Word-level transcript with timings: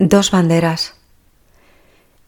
Dos 0.00 0.32
banderas. 0.32 0.94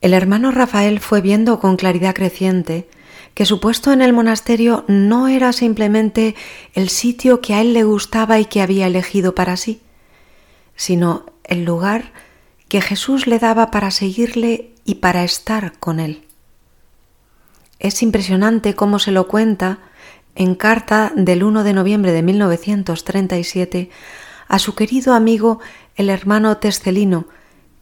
El 0.01 0.15
hermano 0.15 0.53
Rafael 0.53 1.01
fue 1.01 1.21
viendo 1.21 1.59
con 1.59 1.77
claridad 1.77 2.15
creciente 2.15 2.89
que 3.35 3.45
su 3.45 3.59
puesto 3.59 3.93
en 3.93 4.03
el 4.03 4.13
monasterio 4.13 4.85
no 4.87 5.27
era 5.27 5.53
simplemente 5.53 6.37
el 6.75 6.91
sitio 6.91 7.41
que 7.41 7.55
a 7.55 7.61
él 7.61 7.75
le 7.75 7.83
gustaba 7.83 8.39
y 8.39 8.45
que 8.45 8.63
había 8.63 8.87
elegido 8.87 9.35
para 9.35 9.57
sí, 9.57 9.81
sino 10.77 11.27
el 11.43 11.65
lugar 11.65 12.13
que 12.69 12.81
Jesús 12.81 13.27
le 13.27 13.41
daba 13.41 13.73
para 13.73 13.91
seguirle 13.91 14.71
y 14.85 14.97
para 14.97 15.25
estar 15.25 15.77
con 15.79 15.99
él. 15.99 16.25
Es 17.81 18.01
impresionante 18.01 18.75
cómo 18.75 19.01
se 19.01 19.11
lo 19.11 19.27
cuenta 19.27 19.81
en 20.37 20.55
carta 20.55 21.13
del 21.17 21.43
1 21.43 21.65
de 21.65 21.73
noviembre 21.73 22.13
de 22.13 22.23
1937 22.23 23.91
a 24.47 24.59
su 24.61 24.77
querido 24.77 25.15
amigo 25.15 25.59
el 25.97 26.11
hermano 26.11 26.59
Tescelino, 26.59 27.27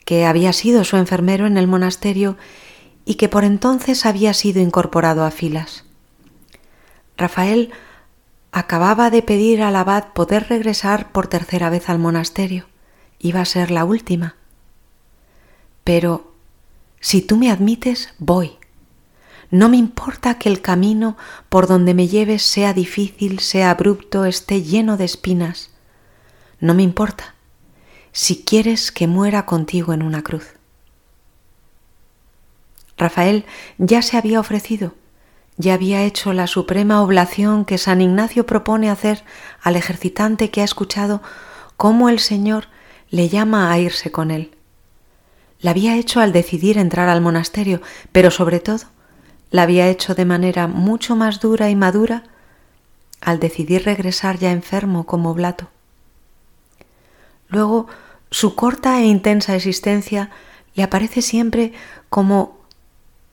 que 0.04 0.26
había 0.26 0.52
sido 0.52 0.84
su 0.84 0.96
enfermero 0.96 1.46
en 1.46 1.56
el 1.56 1.66
monasterio 1.66 2.36
y 3.04 3.14
que 3.14 3.28
por 3.28 3.44
entonces 3.44 4.06
había 4.06 4.34
sido 4.34 4.60
incorporado 4.60 5.24
a 5.24 5.30
filas. 5.30 5.84
Rafael 7.16 7.72
acababa 8.52 9.10
de 9.10 9.22
pedir 9.22 9.62
al 9.62 9.76
abad 9.76 10.12
poder 10.12 10.48
regresar 10.48 11.12
por 11.12 11.26
tercera 11.26 11.70
vez 11.70 11.88
al 11.88 11.98
monasterio. 11.98 12.66
Iba 13.18 13.40
a 13.40 13.46
ser 13.46 13.70
la 13.70 13.84
última. 13.84 14.36
Pero 15.82 16.32
si 17.00 17.20
tú 17.20 17.36
me 17.36 17.50
admites, 17.50 18.14
voy. 18.18 18.52
No 19.50 19.68
me 19.68 19.76
importa 19.76 20.38
que 20.38 20.48
el 20.48 20.62
camino 20.62 21.16
por 21.48 21.66
donde 21.66 21.94
me 21.94 22.08
lleves 22.08 22.42
sea 22.42 22.72
difícil, 22.72 23.40
sea 23.40 23.70
abrupto, 23.70 24.24
esté 24.24 24.62
lleno 24.62 24.96
de 24.96 25.04
espinas. 25.04 25.70
No 26.60 26.74
me 26.74 26.82
importa 26.82 27.33
si 28.14 28.44
quieres 28.44 28.92
que 28.92 29.08
muera 29.08 29.44
contigo 29.44 29.92
en 29.92 30.00
una 30.00 30.22
cruz. 30.22 30.54
Rafael 32.96 33.44
ya 33.76 34.02
se 34.02 34.16
había 34.16 34.38
ofrecido, 34.38 34.94
ya 35.56 35.74
había 35.74 36.04
hecho 36.04 36.32
la 36.32 36.46
suprema 36.46 37.02
oblación 37.02 37.64
que 37.64 37.76
San 37.76 38.00
Ignacio 38.00 38.46
propone 38.46 38.88
hacer 38.88 39.24
al 39.60 39.74
ejercitante 39.74 40.52
que 40.52 40.60
ha 40.60 40.64
escuchado 40.64 41.22
cómo 41.76 42.08
el 42.08 42.20
Señor 42.20 42.68
le 43.10 43.28
llama 43.28 43.72
a 43.72 43.80
irse 43.80 44.12
con 44.12 44.30
él. 44.30 44.52
La 45.58 45.72
había 45.72 45.96
hecho 45.96 46.20
al 46.20 46.32
decidir 46.32 46.78
entrar 46.78 47.08
al 47.08 47.20
monasterio, 47.20 47.82
pero 48.12 48.30
sobre 48.30 48.60
todo 48.60 48.86
la 49.50 49.62
había 49.62 49.88
hecho 49.88 50.14
de 50.14 50.24
manera 50.24 50.68
mucho 50.68 51.16
más 51.16 51.40
dura 51.40 51.68
y 51.68 51.74
madura 51.74 52.22
al 53.20 53.40
decidir 53.40 53.84
regresar 53.84 54.38
ya 54.38 54.52
enfermo 54.52 55.04
como 55.04 55.34
Blato. 55.34 55.68
Luego 57.54 57.86
su 58.32 58.56
corta 58.56 59.00
e 59.00 59.04
intensa 59.04 59.54
existencia 59.54 60.30
le 60.74 60.82
aparece 60.82 61.22
siempre 61.22 61.72
como 62.08 62.58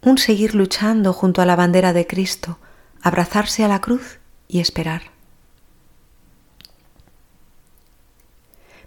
un 0.01 0.19
seguir 0.19 0.53
luchando 0.53 1.11
junto 1.11 1.41
a 1.41 1.45
la 1.47 1.55
bandera 1.55 1.91
de 1.91 2.05
Cristo, 2.05 2.59
abrazarse 3.01 3.63
a 3.63 3.67
la 3.67 3.81
cruz 3.81 4.19
y 4.47 4.59
esperar. 4.59 5.01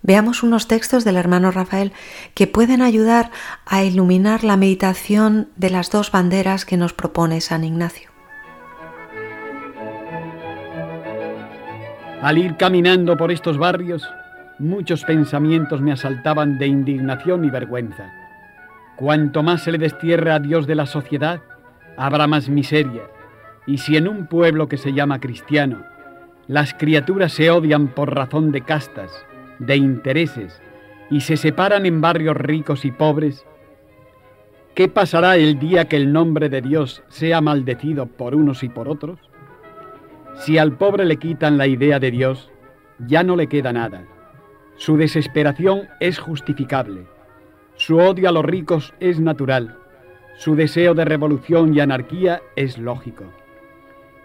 Veamos 0.03 0.45
unos 0.45 0.69
textos 0.69 1.03
del 1.03 1.17
hermano 1.17 1.51
Rafael 1.51 1.93
que 2.35 2.47
pueden 2.47 2.81
ayudar 2.81 3.33
a 3.67 3.83
iluminar 3.83 4.45
la 4.45 4.57
meditación 4.57 5.49
de 5.57 5.71
las 5.71 5.91
dos 5.91 6.13
banderas 6.13 6.65
que 6.65 6.77
nos 6.77 6.93
propone 6.93 7.41
San 7.41 7.65
Ignacio. 7.65 8.11
Al 12.23 12.39
ir 12.39 12.57
caminando 12.57 13.17
por 13.17 13.33
estos 13.33 13.59
barrios, 13.59 14.07
muchos 14.59 15.05
pensamientos 15.05 15.81
me 15.81 15.93
asaltaban 15.93 16.59
de 16.59 16.67
indignación 16.67 17.45
y 17.45 17.51
vergüenza. 17.51 18.13
Cuanto 18.97 19.43
más 19.43 19.63
se 19.63 19.73
le 19.73 19.79
destierra 19.79 20.37
a 20.37 20.41
Dios 20.41 20.67
de 20.67 20.77
la 20.77 20.87
sociedad, 20.87 21.41
habrá 21.97 22.27
más 22.27 22.49
miseria. 22.49 23.03
Y 23.67 23.79
si 23.79 23.97
en 23.97 24.07
un 24.07 24.27
pueblo 24.27 24.69
que 24.69 24.77
se 24.77 24.93
llama 24.93 25.21
cristiano, 25.21 25.83
las 26.47 26.75
criaturas 26.75 27.33
se 27.33 27.51
odian 27.51 27.89
por 27.89 28.15
razón 28.15 28.53
de 28.53 28.61
castas, 28.61 29.11
de 29.59 29.77
intereses, 29.77 30.61
y 31.11 31.23
se 31.23 31.37
separan 31.37 31.87
en 31.87 32.01
barrios 32.01 32.37
ricos 32.37 32.85
y 32.85 32.91
pobres, 32.91 33.45
¿qué 34.75 34.89
pasará 34.89 35.37
el 35.37 35.59
día 35.59 35.87
que 35.87 35.97
el 35.97 36.13
nombre 36.13 36.49
de 36.49 36.61
Dios 36.61 37.03
sea 37.09 37.41
maldecido 37.41 38.07
por 38.07 38.35
unos 38.35 38.63
y 38.63 38.69
por 38.69 38.89
otros? 38.89 39.19
Si 40.37 40.59
al 40.59 40.73
pobre 40.73 41.05
le 41.05 41.17
quitan 41.17 41.59
la 41.59 41.67
idea 41.67 41.99
de 41.99 42.11
Dios, 42.11 42.51
ya 42.99 43.23
no 43.23 43.37
le 43.37 43.49
queda 43.49 43.73
nada 43.73 44.05
su 44.77 44.97
desesperación 44.97 45.89
es 46.01 46.19
justificable. 46.19 47.03
Su 47.77 47.99
odio 47.99 48.29
a 48.29 48.33
los 48.33 48.45
ricos 48.45 48.95
es 49.01 49.21
natural. 49.21 49.77
Su 50.37 50.57
deseo 50.57 50.95
de 50.95 51.05
revolución 51.05 51.75
y 51.75 51.81
anarquía 51.81 52.43
es 52.57 52.79
lógico. 52.79 53.25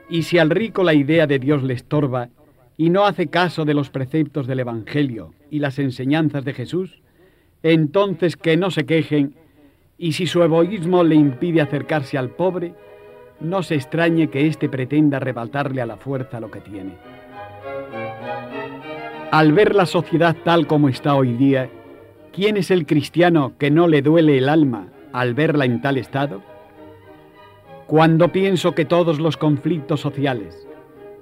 Y 0.10 0.24
si 0.24 0.40
al 0.40 0.50
rico 0.50 0.84
la 0.84 0.94
idea 0.94 1.28
de 1.28 1.40
Dios 1.40 1.64
le 1.64 1.76
estorba 1.76 2.30
y 2.78 2.90
no 2.90 3.06
hace 3.06 3.28
caso 3.28 3.66
de 3.66 3.76
los 3.76 3.90
preceptos 3.90 4.48
del 4.48 4.62
Evangelio 4.62 5.34
y 5.52 5.60
las 5.60 5.78
enseñanzas 5.78 6.46
de 6.46 6.54
Jesús, 6.54 7.02
entonces 7.62 8.36
que 8.36 8.58
no 8.58 8.72
se 8.72 8.86
quejen 8.86 9.36
y 9.98 10.14
si 10.14 10.26
su 10.26 10.42
egoísmo 10.42 11.04
le 11.04 11.16
impide 11.16 11.62
acercarse 11.62 12.18
al 12.18 12.30
pobre, 12.30 12.74
no 13.40 13.62
se 13.64 13.76
extrañe 13.76 14.30
que 14.30 14.48
éste 14.48 14.70
pretenda 14.70 15.18
arrebatarle 15.18 15.82
a 15.82 15.86
la 15.86 15.98
fuerza 15.98 16.40
lo 16.40 16.50
que 16.50 16.62
tiene. 16.62 16.94
Al 19.32 19.54
ver 19.54 19.76
la 19.76 19.86
sociedad 19.86 20.36
tal 20.44 20.66
como 20.66 20.90
está 20.90 21.14
hoy 21.14 21.34
día, 21.34 21.70
¿quién 22.34 22.58
es 22.58 22.72
el 22.72 22.88
cristiano 22.88 23.54
que 23.60 23.70
no 23.70 23.88
le 23.88 24.02
duele 24.02 24.40
el 24.40 24.50
alma 24.50 24.88
al 25.14 25.36
verla 25.36 25.66
en 25.66 25.84
tal 25.84 26.00
estado? 26.00 26.42
Cuando 27.86 28.32
pienso 28.32 28.74
que 28.74 28.86
todos 28.86 29.20
los 29.20 29.38
conflictos 29.38 30.00
sociales, 30.00 30.68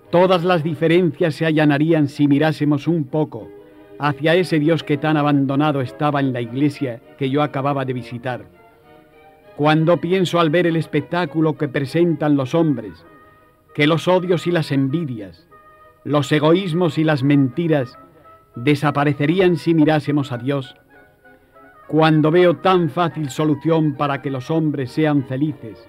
todas 0.09 0.46
las 0.46 0.63
diferencias 0.63 1.35
se 1.35 1.46
allanarían 1.46 2.07
si 2.07 2.29
mirásemos 2.29 2.88
un 2.88 3.03
poco 3.03 3.50
hacia 4.00 4.35
ese 4.35 4.57
Dios 4.57 4.84
que 4.84 4.96
tan 4.96 5.17
abandonado 5.17 5.81
estaba 5.81 6.22
en 6.22 6.31
la 6.31 6.40
iglesia 6.40 7.01
que 7.17 7.29
yo 7.29 7.44
acababa 7.44 7.84
de 7.84 7.91
visitar. 7.91 8.46
Cuando 9.57 9.97
pienso 9.97 10.40
al 10.40 10.50
ver 10.50 10.66
el 10.66 10.78
espectáculo 10.78 11.57
que 11.57 11.67
presentan 11.67 12.38
los 12.38 12.56
hombres, 12.56 13.06
que 13.75 13.85
los 13.85 14.07
odios 14.07 14.47
y 14.47 14.51
las 14.51 14.72
envidias, 14.72 15.47
los 16.07 16.31
egoísmos 16.31 16.97
y 16.97 17.03
las 17.03 17.22
mentiras 17.22 18.00
desaparecerían 18.56 19.57
si 19.57 19.73
mirásemos 19.73 20.31
a 20.31 20.38
Dios. 20.38 20.78
Cuando 21.90 22.31
veo 22.31 22.56
tan 22.56 22.90
fácil 22.90 23.29
solución 23.29 23.95
para 23.95 24.22
que 24.22 24.31
los 24.31 24.50
hombres 24.50 24.90
sean 24.90 25.25
felices, 25.25 25.85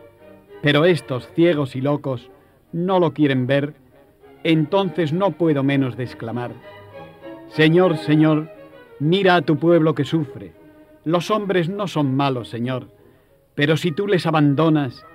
pero 0.61 0.85
estos 0.85 1.29
ciegos 1.37 1.77
y 1.77 1.81
locos 1.81 2.33
no 2.73 2.99
lo 2.99 3.15
quieren 3.15 3.47
ver, 3.47 3.75
entonces 4.43 5.13
no 5.13 5.31
puedo 5.31 5.63
menos 5.63 5.97
de 5.97 6.03
exclamar, 6.03 6.51
Señor, 7.51 7.97
Señor, 7.99 8.51
mira 8.99 9.37
a 9.37 9.43
tu 9.43 9.57
pueblo 9.57 9.95
que 9.95 10.05
sufre. 10.05 10.53
Los 11.05 11.31
hombres 11.31 11.69
no 11.69 11.87
son 11.87 12.17
malos, 12.17 12.49
Señor, 12.49 12.89
pero 13.55 13.77
si 13.77 13.93
tú 13.93 14.09
les 14.09 14.27
abandonas, 14.27 15.07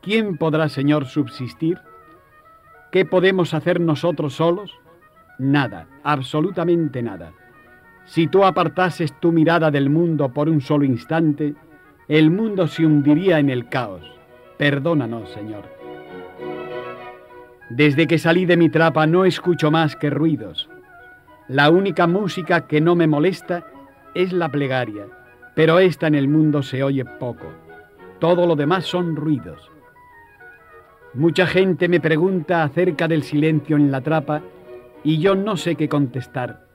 ¿quién 0.00 0.38
podrá, 0.38 0.68
Señor, 0.68 1.06
subsistir? 1.06 1.80
¿Qué 2.94 3.04
podemos 3.04 3.54
hacer 3.54 3.80
nosotros 3.80 4.34
solos? 4.34 4.70
Nada, 5.40 5.88
absolutamente 6.04 7.02
nada. 7.02 7.32
Si 8.04 8.28
tú 8.28 8.44
apartases 8.44 9.18
tu 9.18 9.32
mirada 9.32 9.72
del 9.72 9.90
mundo 9.90 10.32
por 10.32 10.48
un 10.48 10.60
solo 10.60 10.84
instante, 10.84 11.56
el 12.06 12.30
mundo 12.30 12.68
se 12.68 12.86
hundiría 12.86 13.40
en 13.40 13.50
el 13.50 13.68
caos. 13.68 14.04
Perdónanos, 14.58 15.28
Señor. 15.30 15.64
Desde 17.68 18.06
que 18.06 18.16
salí 18.16 18.46
de 18.46 18.56
mi 18.56 18.68
trapa 18.68 19.08
no 19.08 19.24
escucho 19.24 19.72
más 19.72 19.96
que 19.96 20.08
ruidos. 20.08 20.70
La 21.48 21.70
única 21.70 22.06
música 22.06 22.68
que 22.68 22.80
no 22.80 22.94
me 22.94 23.08
molesta 23.08 23.66
es 24.14 24.32
la 24.32 24.50
plegaria, 24.50 25.06
pero 25.56 25.80
esta 25.80 26.06
en 26.06 26.14
el 26.14 26.28
mundo 26.28 26.62
se 26.62 26.84
oye 26.84 27.04
poco. 27.04 27.52
Todo 28.20 28.46
lo 28.46 28.54
demás 28.54 28.84
son 28.84 29.16
ruidos. 29.16 29.73
Mucha 31.14 31.46
gente 31.46 31.88
me 31.88 32.00
pregunta 32.00 32.64
acerca 32.64 33.06
del 33.06 33.22
silencio 33.22 33.76
en 33.76 33.92
la 33.92 34.00
trapa 34.00 34.42
y 35.04 35.18
yo 35.18 35.36
no 35.36 35.56
sé 35.56 35.76
qué 35.76 35.88
contestar, 35.88 36.66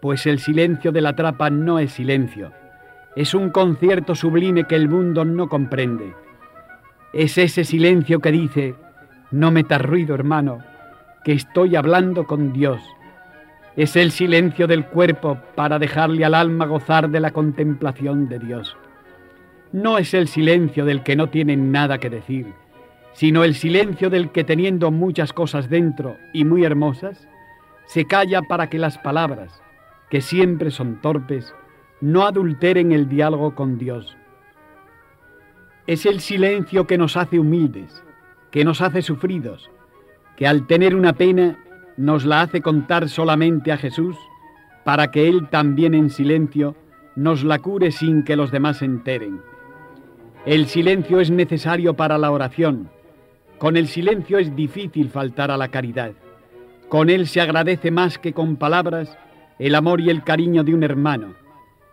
pues 0.00 0.26
el 0.26 0.38
silencio 0.38 0.92
de 0.92 1.00
la 1.00 1.16
trapa 1.16 1.50
no 1.50 1.80
es 1.80 1.90
silencio, 1.90 2.52
es 3.16 3.34
un 3.34 3.50
concierto 3.50 4.14
sublime 4.14 4.64
que 4.64 4.76
el 4.76 4.88
mundo 4.88 5.24
no 5.24 5.48
comprende. 5.48 6.14
Es 7.12 7.36
ese 7.36 7.64
silencio 7.64 8.20
que 8.20 8.30
dice, 8.30 8.76
no 9.32 9.50
metas 9.50 9.82
ruido 9.82 10.14
hermano, 10.14 10.60
que 11.24 11.32
estoy 11.32 11.74
hablando 11.74 12.26
con 12.26 12.52
Dios. 12.52 12.80
Es 13.74 13.96
el 13.96 14.12
silencio 14.12 14.68
del 14.68 14.86
cuerpo 14.86 15.38
para 15.56 15.80
dejarle 15.80 16.24
al 16.24 16.34
alma 16.34 16.66
gozar 16.66 17.10
de 17.10 17.18
la 17.18 17.32
contemplación 17.32 18.28
de 18.28 18.38
Dios. 18.38 18.76
No 19.72 19.98
es 19.98 20.14
el 20.14 20.28
silencio 20.28 20.84
del 20.84 21.02
que 21.02 21.16
no 21.16 21.28
tiene 21.28 21.56
nada 21.56 21.98
que 21.98 22.10
decir, 22.10 22.54
sino 23.12 23.44
el 23.44 23.54
silencio 23.54 24.10
del 24.10 24.30
que 24.30 24.44
teniendo 24.44 24.90
muchas 24.90 25.32
cosas 25.32 25.68
dentro 25.68 26.16
y 26.32 26.44
muy 26.44 26.64
hermosas, 26.64 27.28
se 27.86 28.06
calla 28.06 28.42
para 28.42 28.68
que 28.68 28.78
las 28.78 28.98
palabras, 28.98 29.62
que 30.10 30.20
siempre 30.20 30.70
son 30.70 31.00
torpes, 31.00 31.54
no 32.00 32.24
adulteren 32.24 32.92
el 32.92 33.08
diálogo 33.08 33.54
con 33.54 33.78
Dios. 33.78 34.16
Es 35.86 36.06
el 36.06 36.20
silencio 36.20 36.86
que 36.86 36.98
nos 36.98 37.16
hace 37.16 37.38
humildes, 37.38 38.02
que 38.50 38.64
nos 38.64 38.80
hace 38.80 39.02
sufridos, 39.02 39.70
que 40.36 40.46
al 40.46 40.66
tener 40.66 40.94
una 40.94 41.12
pena 41.14 41.58
nos 41.96 42.24
la 42.24 42.42
hace 42.42 42.62
contar 42.62 43.08
solamente 43.08 43.72
a 43.72 43.76
Jesús, 43.76 44.16
para 44.84 45.10
que 45.10 45.28
Él 45.28 45.48
también 45.50 45.94
en 45.94 46.10
silencio 46.10 46.74
nos 47.16 47.44
la 47.44 47.58
cure 47.58 47.90
sin 47.90 48.24
que 48.24 48.36
los 48.36 48.50
demás 48.50 48.78
se 48.78 48.86
enteren. 48.86 49.40
El 50.46 50.66
silencio 50.66 51.20
es 51.20 51.30
necesario 51.30 51.94
para 51.94 52.16
la 52.16 52.30
oración. 52.30 52.88
Con 53.60 53.76
el 53.76 53.88
silencio 53.88 54.38
es 54.38 54.56
difícil 54.56 55.10
faltar 55.10 55.50
a 55.50 55.58
la 55.58 55.68
caridad. 55.68 56.12
Con 56.88 57.10
él 57.10 57.26
se 57.26 57.42
agradece 57.42 57.90
más 57.90 58.16
que 58.16 58.32
con 58.32 58.56
palabras 58.56 59.18
el 59.58 59.74
amor 59.74 60.00
y 60.00 60.08
el 60.08 60.24
cariño 60.24 60.64
de 60.64 60.72
un 60.72 60.82
hermano. 60.82 61.34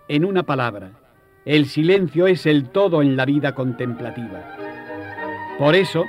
En 0.08 0.24
una 0.24 0.44
palabra, 0.44 0.92
el 1.44 1.66
silencio 1.66 2.26
es 2.26 2.46
el 2.46 2.70
todo 2.70 3.02
en 3.02 3.18
la 3.18 3.26
vida 3.26 3.54
contemplativa. 3.54 4.56
Por 5.60 5.76
eso, 5.76 6.06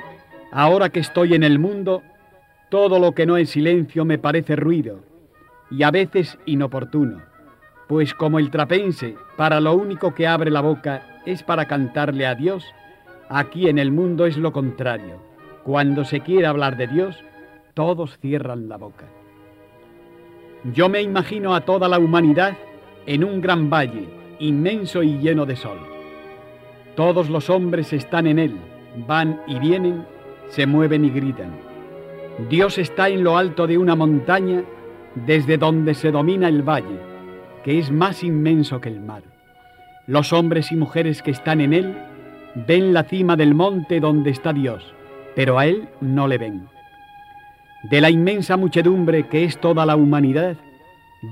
ahora 0.53 0.91
que 0.91 1.01
estoy 1.01 1.33
en 1.33 1.43
el 1.43 1.59
mundo, 1.59 2.03
todo 2.69 2.97
lo 2.97 3.11
que 3.11 3.25
no 3.25 3.35
es 3.35 3.49
silencio 3.49 4.05
me 4.05 4.17
parece 4.17 4.55
ruido 4.55 5.01
y 5.69 5.83
a 5.83 5.91
veces 5.91 6.37
inoportuno, 6.45 7.21
pues 7.89 8.13
como 8.13 8.39
el 8.39 8.49
trapense, 8.49 9.17
para 9.35 9.59
lo 9.59 9.73
único 9.73 10.15
que 10.15 10.25
abre 10.25 10.51
la 10.51 10.61
boca 10.61 11.21
es 11.25 11.43
para 11.43 11.65
cantarle 11.65 12.25
a 12.25 12.35
Dios, 12.35 12.63
aquí 13.27 13.67
en 13.67 13.77
el 13.77 13.91
mundo 13.91 14.25
es 14.25 14.37
lo 14.37 14.53
contrario. 14.53 15.28
Cuando 15.63 16.05
se 16.05 16.21
quiere 16.21 16.47
hablar 16.47 16.77
de 16.77 16.87
Dios, 16.87 17.23
todos 17.73 18.17
cierran 18.19 18.69
la 18.69 18.77
boca. 18.77 19.05
Yo 20.73 20.89
me 20.89 21.01
imagino 21.01 21.55
a 21.55 21.61
toda 21.61 21.87
la 21.87 21.99
humanidad 21.99 22.57
en 23.05 23.23
un 23.23 23.41
gran 23.41 23.69
valle, 23.69 24.07
inmenso 24.39 25.03
y 25.03 25.17
lleno 25.19 25.45
de 25.45 25.55
sol. 25.55 25.79
Todos 26.95 27.29
los 27.29 27.49
hombres 27.49 27.93
están 27.93 28.27
en 28.27 28.39
él, 28.39 28.57
van 29.07 29.41
y 29.47 29.57
vienen, 29.59 30.05
se 30.49 30.65
mueven 30.65 31.05
y 31.05 31.09
gritan. 31.09 31.51
Dios 32.49 32.77
está 32.77 33.09
en 33.09 33.23
lo 33.23 33.37
alto 33.37 33.67
de 33.67 33.77
una 33.77 33.95
montaña 33.95 34.63
desde 35.15 35.57
donde 35.57 35.93
se 35.93 36.11
domina 36.11 36.47
el 36.47 36.61
valle, 36.61 36.99
que 37.63 37.79
es 37.79 37.91
más 37.91 38.23
inmenso 38.23 38.79
que 38.79 38.89
el 38.89 38.99
mar. 38.99 39.23
Los 40.07 40.33
hombres 40.33 40.71
y 40.71 40.75
mujeres 40.75 41.21
que 41.21 41.31
están 41.31 41.61
en 41.61 41.73
él 41.73 41.97
ven 42.67 42.93
la 42.93 43.03
cima 43.03 43.35
del 43.35 43.53
monte 43.53 43.99
donde 43.99 44.31
está 44.31 44.53
Dios, 44.53 44.93
pero 45.35 45.59
a 45.59 45.65
él 45.65 45.89
no 46.01 46.27
le 46.27 46.37
ven. 46.37 46.67
De 47.83 48.01
la 48.01 48.09
inmensa 48.09 48.57
muchedumbre 48.57 49.27
que 49.27 49.45
es 49.45 49.59
toda 49.59 49.85
la 49.85 49.95
humanidad, 49.95 50.57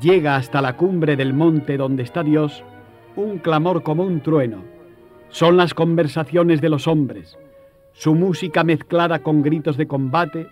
llega 0.02 0.36
hasta 0.36 0.62
la 0.62 0.78
cumbre 0.78 1.16
del 1.16 1.34
monte 1.34 1.78
donde 1.78 2.04
está 2.04 2.24
Dios 2.24 2.64
un 3.18 3.40
clamor 3.40 3.84
como 3.84 4.04
un 4.04 4.22
trueno. 4.22 4.64
Son 5.30 5.58
las 5.58 5.74
conversaciones 5.74 6.62
de 6.62 6.70
los 6.70 6.88
hombres, 6.88 7.38
su 7.92 8.16
música 8.16 8.64
mezclada 8.64 9.20
con 9.20 9.42
gritos 9.42 9.76
de 9.76 9.88
combate, 9.88 10.48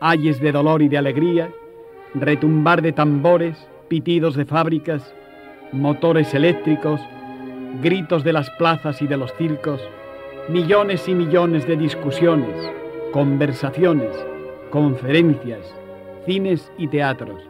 ayes 0.00 0.40
de 0.40 0.52
dolor 0.52 0.82
y 0.82 0.88
de 0.88 0.98
alegría, 0.98 1.50
retumbar 2.14 2.82
de 2.82 2.92
tambores, 2.92 3.68
pitidos 3.88 4.34
de 4.34 4.44
fábricas, 4.44 5.14
motores 5.72 6.34
eléctricos, 6.34 7.00
gritos 7.82 8.24
de 8.24 8.32
las 8.32 8.50
plazas 8.50 9.00
y 9.00 9.06
de 9.06 9.16
los 9.16 9.32
circos, 9.36 9.80
millones 10.48 11.08
y 11.08 11.14
millones 11.14 11.66
de 11.66 11.76
discusiones, 11.76 12.70
conversaciones, 13.12 14.14
conferencias, 14.70 15.74
cines 16.26 16.70
y 16.76 16.88
teatros. 16.88 17.42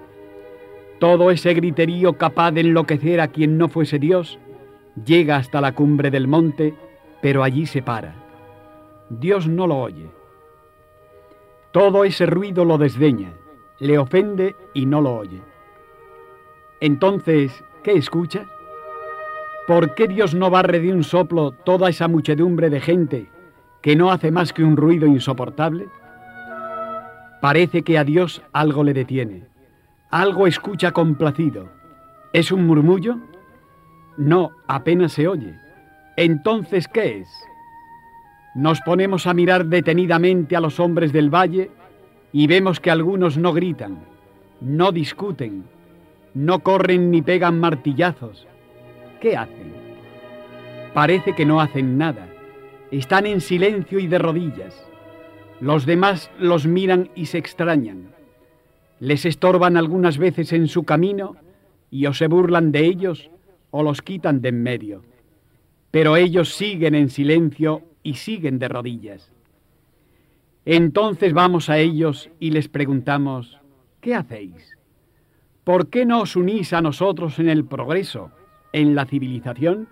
Todo 1.01 1.31
ese 1.31 1.53
griterío 1.55 2.15
capaz 2.15 2.53
de 2.53 2.61
enloquecer 2.61 3.21
a 3.21 3.29
quien 3.29 3.59
no 3.59 3.69
fuese 3.69 3.99
Dios 3.99 4.39
llega 5.05 5.37
hasta 5.37 5.61
la 5.61 5.75
cumbre 5.75 6.11
del 6.11 6.29
monte, 6.29 6.75
pero 7.21 7.43
allí 7.43 7.67
se 7.67 7.83
para. 7.83 8.15
Dios 9.11 9.49
no 9.49 9.67
lo 9.67 9.79
oye. 9.79 10.07
Todo 11.73 12.05
ese 12.05 12.27
ruido 12.27 12.65
lo 12.65 12.79
desdeña, 12.79 13.33
le 13.79 13.99
ofende 13.99 14.55
y 14.75 14.87
no 14.87 15.01
lo 15.01 15.17
oye. 15.17 15.41
Entonces, 16.81 17.65
¿qué 17.83 17.93
escucha? 17.93 18.47
¿Por 19.67 19.95
qué 19.95 20.09
Dios 20.09 20.35
no 20.35 20.51
barre 20.51 20.81
de 20.81 20.93
un 20.93 21.05
soplo 21.05 21.51
toda 21.51 21.91
esa 21.91 22.09
muchedumbre 22.09 22.71
de 22.71 22.81
gente 22.81 23.29
que 23.83 23.97
no 23.97 24.11
hace 24.11 24.31
más 24.31 24.53
que 24.53 24.65
un 24.65 24.77
ruido 24.77 25.07
insoportable? 25.07 25.89
Parece 27.41 27.83
que 27.83 27.99
a 27.99 28.05
Dios 28.05 28.43
algo 28.53 28.83
le 28.83 28.95
detiene, 28.95 29.45
algo 30.11 30.47
escucha 30.47 30.93
complacido. 30.93 31.69
¿Es 32.33 32.53
un 32.53 32.67
murmullo? 32.67 33.19
No, 34.17 34.51
apenas 34.67 35.13
se 35.13 35.29
oye. 35.29 35.55
Entonces, 36.17 36.89
¿qué 36.89 37.21
es? 37.21 37.29
Nos 38.55 38.81
ponemos 38.81 39.27
a 39.27 39.35
mirar 39.35 39.67
detenidamente 39.67 40.57
a 40.57 40.61
los 40.61 40.81
hombres 40.81 41.13
del 41.13 41.33
valle 41.33 41.71
y 42.33 42.47
vemos 42.47 42.81
que 42.81 42.91
algunos 42.91 43.39
no 43.39 43.53
gritan, 43.53 43.99
no 44.61 44.91
discuten, 44.91 45.65
no 46.35 46.59
corren 46.61 47.11
ni 47.11 47.23
pegan 47.23 47.61
martillazos, 47.61 48.47
¿qué 49.21 49.37
hacen? 49.37 49.73
Parece 50.95 51.35
que 51.35 51.47
no 51.47 51.61
hacen 51.61 51.99
nada. 51.99 52.28
Están 52.91 53.27
en 53.27 53.41
silencio 53.41 53.99
y 53.99 54.07
de 54.07 54.19
rodillas. 54.19 54.87
Los 55.61 55.87
demás 55.87 56.31
los 56.39 56.67
miran 56.67 57.11
y 57.15 57.27
se 57.27 57.39
extrañan. 57.39 58.15
Les 59.01 59.25
estorban 59.25 59.77
algunas 59.77 60.19
veces 60.19 60.53
en 60.53 60.69
su 60.69 60.85
camino 60.85 61.37
y 61.91 62.07
o 62.07 62.15
se 62.15 62.27
burlan 62.27 62.73
de 62.73 62.87
ellos 62.87 63.31
o 63.71 63.83
los 63.83 64.03
quitan 64.03 64.41
de 64.41 64.49
en 64.51 64.63
medio. 64.63 65.03
Pero 65.91 66.17
ellos 66.17 66.55
siguen 66.55 66.95
en 66.95 67.11
silencio 67.11 67.83
y 68.03 68.15
siguen 68.15 68.59
de 68.59 68.69
rodillas. 68.69 69.33
Entonces 70.65 71.33
vamos 71.33 71.71
a 71.71 71.79
ellos 71.79 72.31
y 72.41 72.51
les 72.51 72.69
preguntamos, 72.69 73.59
¿qué 74.01 74.15
hacéis? 74.15 74.77
¿Por 75.65 75.89
qué 75.89 76.05
no 76.05 76.23
os 76.23 76.37
unís 76.37 76.73
a 76.73 76.81
nosotros 76.81 77.39
en 77.39 77.49
el 77.49 77.65
progreso? 77.65 78.31
en 78.73 78.95
la 78.95 79.07
civilización? 79.07 79.89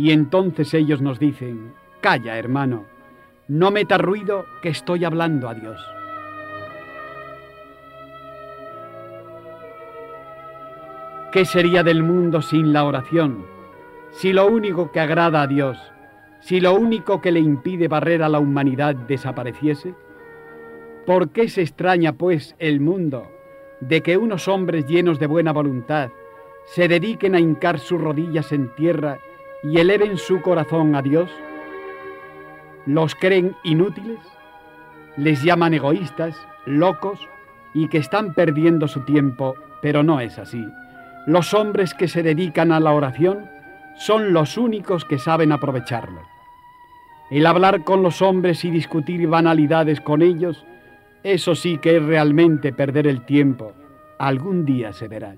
Y 0.00 0.12
entonces 0.12 0.72
ellos 0.72 1.02
nos 1.02 1.18
dicen, 1.18 1.74
calla 2.00 2.38
hermano, 2.38 2.86
no 3.48 3.70
meta 3.70 3.98
ruido 3.98 4.46
que 4.62 4.70
estoy 4.70 5.04
hablando 5.04 5.46
a 5.46 5.52
Dios. 5.52 5.78
¿Qué 11.30 11.44
sería 11.44 11.82
del 11.82 12.02
mundo 12.02 12.40
sin 12.40 12.72
la 12.72 12.84
oración? 12.84 13.44
Si 14.10 14.32
lo 14.32 14.46
único 14.46 14.90
que 14.90 15.00
agrada 15.00 15.42
a 15.42 15.46
Dios, 15.46 15.76
si 16.40 16.60
lo 16.60 16.72
único 16.72 17.20
que 17.20 17.30
le 17.30 17.40
impide 17.40 17.86
barrer 17.86 18.22
a 18.22 18.30
la 18.30 18.38
humanidad 18.38 18.94
desapareciese? 18.94 19.94
¿Por 21.04 21.28
qué 21.28 21.50
se 21.50 21.60
extraña, 21.60 22.14
pues, 22.14 22.56
el 22.58 22.80
mundo 22.80 23.30
de 23.80 24.00
que 24.00 24.16
unos 24.16 24.48
hombres 24.48 24.86
llenos 24.86 25.18
de 25.18 25.26
buena 25.26 25.52
voluntad, 25.52 26.08
se 26.64 26.88
dediquen 26.88 27.34
a 27.34 27.40
hincar 27.40 27.78
sus 27.78 28.00
rodillas 28.00 28.50
en 28.52 28.74
tierra 28.74 29.18
y 29.62 29.78
eleven 29.78 30.16
su 30.16 30.40
corazón 30.40 30.94
a 30.94 31.02
Dios? 31.02 31.30
¿Los 32.86 33.14
creen 33.14 33.54
inútiles? 33.62 34.18
¿Les 35.16 35.42
llaman 35.42 35.74
egoístas, 35.74 36.36
locos 36.66 37.20
y 37.74 37.88
que 37.88 37.98
están 37.98 38.34
perdiendo 38.34 38.88
su 38.88 39.00
tiempo? 39.00 39.54
Pero 39.82 40.02
no 40.02 40.20
es 40.20 40.38
así. 40.38 40.64
Los 41.26 41.52
hombres 41.52 41.94
que 41.94 42.08
se 42.08 42.22
dedican 42.22 42.72
a 42.72 42.80
la 42.80 42.92
oración 42.92 43.48
son 43.96 44.32
los 44.32 44.56
únicos 44.56 45.04
que 45.04 45.18
saben 45.18 45.52
aprovecharlo. 45.52 46.22
El 47.30 47.46
hablar 47.46 47.84
con 47.84 48.02
los 48.02 48.22
hombres 48.22 48.64
y 48.64 48.70
discutir 48.70 49.28
banalidades 49.28 50.00
con 50.00 50.22
ellos, 50.22 50.64
eso 51.22 51.54
sí 51.54 51.78
que 51.78 51.98
es 51.98 52.02
realmente 52.02 52.72
perder 52.72 53.06
el 53.06 53.24
tiempo. 53.24 53.72
Algún 54.18 54.64
día 54.64 54.92
se 54.92 55.06
verá. 55.06 55.36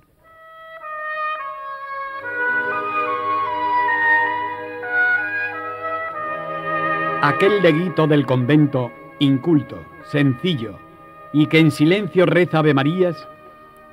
Aquel 7.24 7.62
leguito 7.62 8.08
del 8.08 8.26
convento, 8.26 8.90
inculto, 9.20 9.78
sencillo, 10.10 10.80
y 11.32 11.46
que 11.46 11.60
en 11.60 11.70
silencio 11.70 12.26
reza 12.26 12.58
Ave 12.58 12.74
Marías, 12.74 13.28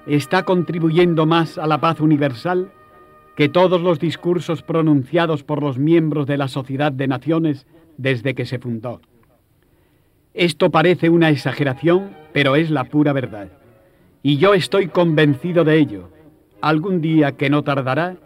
está 0.07 0.41
contribuyendo 0.41 1.27
más 1.27 1.59
a 1.59 1.67
la 1.67 1.79
paz 1.79 1.99
universal 2.01 2.71
que 3.35 3.47
todos 3.47 3.81
los 3.81 3.99
discursos 3.99 4.63
pronunciados 4.63 5.43
por 5.43 5.61
los 5.61 5.77
miembros 5.77 6.25
de 6.25 6.37
la 6.37 6.47
Sociedad 6.47 6.91
de 6.91 7.07
Naciones 7.07 7.67
desde 7.97 8.33
que 8.33 8.47
se 8.47 8.57
fundó. 8.57 8.99
Esto 10.33 10.71
parece 10.71 11.11
una 11.11 11.29
exageración, 11.29 12.17
pero 12.33 12.55
es 12.55 12.71
la 12.71 12.85
pura 12.85 13.13
verdad. 13.13 13.49
Y 14.23 14.37
yo 14.37 14.55
estoy 14.55 14.87
convencido 14.87 15.63
de 15.63 15.77
ello. 15.77 16.09
Algún 16.61 16.99
día 16.99 17.33
que 17.33 17.51
no 17.51 17.63
tardará, 17.63 18.17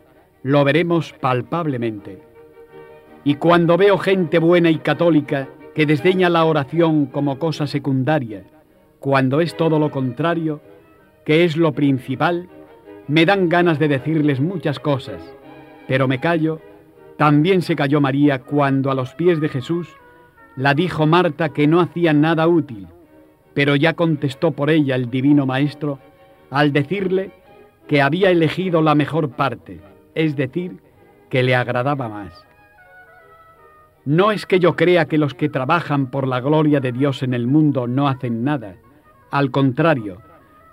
lo 0.43 0.63
veremos 0.63 1.11
palpablemente. 1.11 2.32
Y 3.23 3.35
cuando 3.35 3.77
veo 3.77 3.97
gente 3.97 4.39
buena 4.39 4.69
y 4.69 4.77
católica 4.77 5.47
que 5.73 5.85
desdeña 5.85 6.29
la 6.29 6.45
oración 6.45 7.05
como 7.05 7.39
cosa 7.39 7.67
secundaria, 7.67 8.43
cuando 8.99 9.41
es 9.41 9.55
todo 9.55 9.79
lo 9.79 9.91
contrario, 9.91 10.61
que 11.25 11.45
es 11.45 11.57
lo 11.57 11.73
principal, 11.73 12.49
me 13.07 13.25
dan 13.25 13.49
ganas 13.49 13.79
de 13.79 13.87
decirles 13.87 14.39
muchas 14.39 14.79
cosas, 14.79 15.21
Pero 15.87 16.07
me 16.07 16.21
callo, 16.21 16.61
también 17.17 17.61
se 17.61 17.75
cayó 17.75 17.99
María 17.99 18.39
cuando 18.39 18.89
a 18.89 18.95
los 18.95 19.13
pies 19.15 19.41
de 19.41 19.49
Jesús 19.49 19.89
la 20.55 20.73
dijo 20.73 21.05
Marta 21.05 21.49
que 21.49 21.67
no 21.67 21.81
hacía 21.81 22.13
nada 22.13 22.47
útil, 22.47 22.87
pero 23.53 23.75
ya 23.75 23.93
contestó 23.93 24.51
por 24.51 24.69
ella 24.69 24.95
el 24.95 25.09
divino 25.09 25.45
Maestro 25.45 25.99
al 26.49 26.71
decirle 26.71 27.31
que 27.87 28.01
había 28.01 28.29
elegido 28.29 28.81
la 28.81 28.95
mejor 28.95 29.31
parte, 29.31 29.81
es 30.15 30.35
decir, 30.35 30.79
que 31.29 31.43
le 31.43 31.55
agradaba 31.55 32.07
más. 32.07 32.45
No 34.05 34.31
es 34.31 34.45
que 34.45 34.59
yo 34.59 34.75
crea 34.75 35.05
que 35.05 35.17
los 35.17 35.33
que 35.33 35.49
trabajan 35.49 36.07
por 36.07 36.27
la 36.27 36.41
gloria 36.41 36.79
de 36.79 36.91
Dios 36.91 37.23
en 37.23 37.33
el 37.33 37.47
mundo 37.47 37.87
no 37.87 38.07
hacen 38.07 38.43
nada, 38.43 38.75
al 39.31 39.49
contrario, 39.49 40.21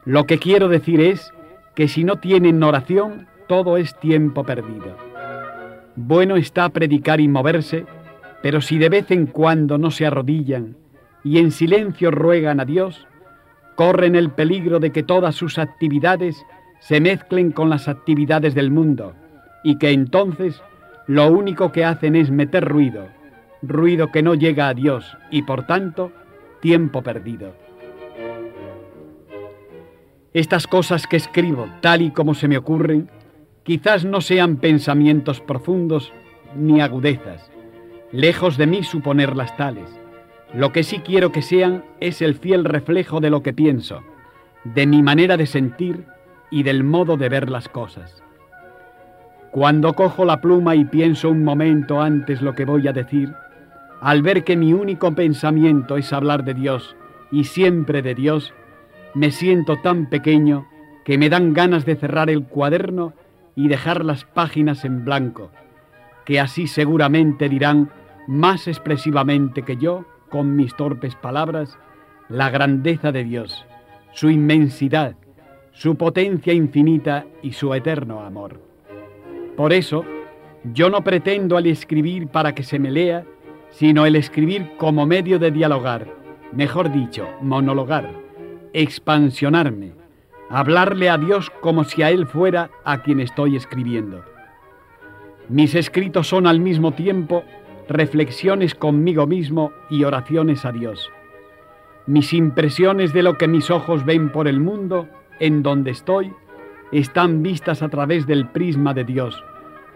lo 0.05 0.27
que 0.27 0.39
quiero 0.39 0.69
decir 0.69 1.01
es 1.01 1.33
que 1.75 1.89
si 1.89 2.05
no 2.05 2.17
tienen 2.17 2.63
oración, 2.63 3.27
todo 3.49 3.77
es 3.77 3.99
tiempo 4.01 4.45
perdido. 4.45 4.97
Bueno 5.97 6.37
está 6.37 6.69
predicar 6.71 7.21
y 7.21 7.29
moverse, 7.29 7.87
pero 8.43 8.61
si 8.61 8.79
de 8.79 8.89
vez 8.89 9.11
en 9.11 9.27
cuando 9.27 9.79
no 9.79 9.91
se 9.91 10.07
arrodillan 10.07 10.77
y 11.23 11.39
en 11.39 11.53
silencio 11.53 12.11
ruegan 12.11 12.61
a 12.61 12.65
Dios, 12.65 13.07
corren 13.77 14.17
el 14.17 14.31
peligro 14.31 14.81
de 14.81 14.91
que 14.91 15.03
todas 15.03 15.35
sus 15.35 15.59
actividades 15.59 16.45
se 16.81 17.01
mezclen 17.01 17.53
con 17.53 17.71
las 17.71 17.89
actividades 17.89 18.55
del 18.55 18.71
mundo 18.71 19.15
y 19.63 19.77
que 19.79 19.91
entonces 19.91 20.63
lo 21.07 21.31
único 21.31 21.73
que 21.73 21.85
hacen 21.85 22.17
es 22.17 22.31
meter 22.31 22.65
ruido, 22.65 23.09
ruido 23.63 24.11
que 24.11 24.23
no 24.23 24.35
llega 24.35 24.69
a 24.69 24.75
Dios 24.75 25.17
y 25.31 25.43
por 25.43 25.67
tanto 25.67 26.13
tiempo 26.61 27.03
perdido. 27.03 27.55
Estas 30.33 30.67
cosas 30.67 31.07
que 31.07 31.17
escribo, 31.17 31.69
tal 31.81 32.03
y 32.03 32.11
como 32.11 32.35
se 32.35 32.47
me 32.47 32.57
ocurren, 32.57 33.11
quizás 33.65 34.05
no 34.05 34.21
sean 34.21 34.57
pensamientos 34.57 35.41
profundos 35.41 36.13
ni 36.55 36.81
agudezas, 36.81 37.51
lejos 38.13 38.57
de 38.57 38.67
mí 38.67 38.85
suponerlas 38.85 39.57
tales. 39.57 39.89
Lo 40.55 40.73
que 40.73 40.83
sí 40.83 41.01
quiero 41.01 41.33
que 41.33 41.43
sean 41.43 41.85
es 42.01 42.23
el 42.23 42.35
fiel 42.35 42.65
reflejo 42.65 43.21
de 43.21 43.31
lo 43.31 43.43
que 43.43 43.53
pienso, 43.53 44.03
de 44.65 44.87
mi 44.87 45.03
manera 45.03 45.37
de 45.37 45.47
sentir 45.47 46.05
y 46.51 46.63
del 46.63 46.85
modo 46.85 47.17
de 47.17 47.29
ver 47.29 47.51
las 47.51 47.69
cosas. 47.69 48.23
Cuando 49.51 49.95
cojo 49.95 50.25
la 50.25 50.41
pluma 50.41 50.77
y 50.77 50.85
pienso 50.85 51.29
un 51.29 51.43
momento 51.43 52.01
antes 52.01 52.41
lo 52.41 52.55
que 52.55 52.65
voy 52.65 52.87
a 52.87 52.93
decir, 52.93 53.33
al 54.01 54.23
ver 54.23 54.45
que 54.45 54.57
mi 54.57 54.73
único 54.73 55.15
pensamiento 55.15 55.97
es 55.97 56.13
hablar 56.13 56.45
de 56.45 56.55
Dios 56.55 56.97
y 57.31 57.45
siempre 57.45 58.03
de 58.03 58.15
Dios, 58.15 58.55
me 59.15 59.31
siento 59.31 59.77
tan 59.77 60.09
pequeño 60.09 60.67
que 61.05 61.19
me 61.19 61.29
dan 61.29 61.53
ganas 61.53 61.85
de 61.85 61.97
cerrar 61.97 62.31
el 62.31 62.45
cuaderno 62.45 63.13
y 63.55 63.69
dejar 63.69 64.05
las 64.05 64.25
páginas 64.25 64.85
en 64.85 65.05
blanco, 65.05 65.51
que 66.25 66.41
así 66.41 66.67
seguramente 66.67 67.49
dirán 67.49 67.91
más 68.27 68.69
expresivamente 68.69 69.63
que 69.63 69.77
yo, 69.77 70.05
con 70.29 70.57
mis 70.57 70.75
torpes 70.77 71.17
palabras, 71.17 71.79
la 72.29 72.49
grandeza 72.49 73.11
de 73.13 73.25
Dios, 73.25 73.67
su 74.13 74.31
inmensidad, 74.31 75.17
su 75.73 75.97
potencia 75.97 76.53
infinita 76.53 77.27
y 77.43 77.53
su 77.53 77.75
eterno 77.75 78.21
amor. 78.21 78.61
Por 79.57 79.73
eso, 79.73 80.05
yo 80.73 80.91
no 80.91 81.03
pretendo 81.03 81.57
al 81.57 81.67
escribir 81.67 82.29
para 82.29 82.55
que 82.55 82.63
se 82.63 82.79
me 82.79 82.91
lea, 82.91 83.25
sino 83.71 84.07
el 84.07 84.17
escribir 84.17 84.77
como 84.77 85.07
medio 85.07 85.39
de 85.39 85.51
dialogar, 85.51 86.07
mejor 86.53 86.93
dicho, 86.93 87.29
monologar, 87.41 88.11
expansionarme, 88.73 89.93
hablarle 90.49 91.09
a 91.09 91.19
Dios 91.19 91.51
como 91.61 91.85
si 91.85 92.03
a 92.03 92.11
Él 92.11 92.27
fuera 92.27 92.71
a 92.85 93.03
quien 93.03 93.21
estoy 93.21 93.57
escribiendo. 93.57 94.25
Mis 95.49 95.75
escritos 95.75 96.29
son 96.29 96.47
al 96.47 96.61
mismo 96.61 96.93
tiempo 96.93 97.45
reflexiones 97.89 98.75
conmigo 98.75 99.27
mismo 99.27 99.73
y 99.91 100.05
oraciones 100.05 100.65
a 100.65 100.71
Dios. 100.71 101.11
Mis 102.07 102.33
impresiones 102.33 103.13
de 103.13 103.23
lo 103.23 103.37
que 103.37 103.49
mis 103.49 103.71
ojos 103.71 104.05
ven 104.05 104.31
por 104.31 104.47
el 104.47 104.61
mundo, 104.61 105.09
en 105.41 105.63
donde 105.63 105.91
estoy, 105.91 106.33
están 106.93 107.43
vistas 107.43 107.83
a 107.83 107.89
través 107.89 108.27
del 108.27 108.47
prisma 108.47 108.95
de 108.95 109.05
Dios. 109.05 109.43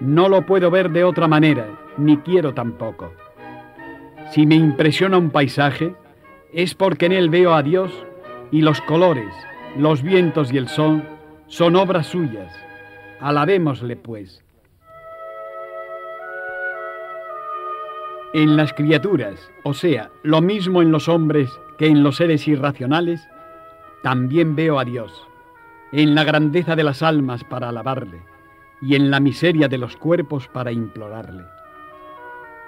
No 0.00 0.28
lo 0.28 0.44
puedo 0.44 0.70
ver 0.70 0.90
de 0.90 1.04
otra 1.04 1.28
manera, 1.28 1.66
ni 1.96 2.16
quiero 2.18 2.52
tampoco. 2.52 3.12
Si 4.34 4.46
me 4.46 4.56
impresiona 4.56 5.16
un 5.16 5.30
paisaje, 5.30 5.94
es 6.52 6.74
porque 6.74 7.06
en 7.06 7.12
él 7.12 7.30
veo 7.30 7.54
a 7.54 7.62
Dios 7.62 7.92
y 8.50 8.62
los 8.62 8.80
colores, 8.80 9.32
los 9.78 10.02
vientos 10.02 10.52
y 10.52 10.56
el 10.56 10.66
sol 10.66 11.04
son 11.46 11.76
obras 11.76 12.08
suyas. 12.08 12.52
Alabémosle 13.20 13.94
pues. 13.94 14.42
En 18.32 18.56
las 18.56 18.72
criaturas, 18.72 19.52
o 19.62 19.72
sea, 19.72 20.10
lo 20.24 20.40
mismo 20.40 20.82
en 20.82 20.90
los 20.90 21.08
hombres 21.08 21.48
que 21.78 21.86
en 21.86 22.02
los 22.02 22.16
seres 22.16 22.48
irracionales, 22.48 23.28
también 24.02 24.56
veo 24.56 24.80
a 24.80 24.84
Dios, 24.84 25.28
en 25.92 26.16
la 26.16 26.24
grandeza 26.24 26.74
de 26.74 26.82
las 26.82 27.04
almas 27.04 27.44
para 27.44 27.68
alabarle 27.68 28.20
y 28.82 28.96
en 28.96 29.12
la 29.12 29.20
miseria 29.20 29.68
de 29.68 29.78
los 29.78 29.96
cuerpos 29.96 30.48
para 30.48 30.72
implorarle. 30.72 31.44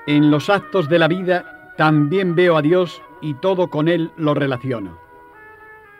En 0.07 0.31
los 0.31 0.49
actos 0.49 0.89
de 0.89 1.01
la 1.01 1.09
vida 1.09 1.56
también 1.77 2.35
veo 2.35 2.57
a 2.57 2.63
Dios 2.63 3.03
y 3.21 3.35
todo 3.35 3.69
con 3.69 3.89
Él 3.89 4.11
lo 4.17 4.35
relaciono. 4.35 4.99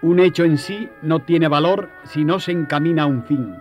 Un 0.03 0.21
hecho 0.21 0.45
en 0.45 0.59
sí 0.59 0.89
no 1.03 1.21
tiene 1.21 1.49
valor 1.49 1.89
si 2.05 2.25
no 2.25 2.39
se 2.41 2.53
encamina 2.53 3.05
a 3.05 3.07
un 3.07 3.25
fin. 3.25 3.57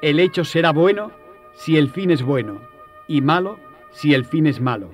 El 0.00 0.18
hecho 0.18 0.44
será 0.44 0.72
bueno 0.72 1.12
si 1.54 1.76
el 1.76 1.88
fin 1.88 2.10
es 2.10 2.22
bueno 2.22 2.60
y 3.06 3.20
malo 3.20 3.58
si 3.90 4.14
el 4.14 4.24
fin 4.24 4.46
es 4.46 4.60
malo. 4.60 4.90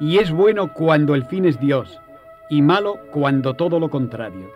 Y 0.00 0.18
es 0.18 0.30
bueno 0.30 0.72
cuando 0.72 1.14
el 1.14 1.24
fin 1.24 1.44
es 1.44 1.58
Dios 1.58 2.00
y 2.48 2.62
malo 2.62 2.98
cuando 3.10 3.54
todo 3.54 3.80
lo 3.80 3.90
contrario. 3.90 4.50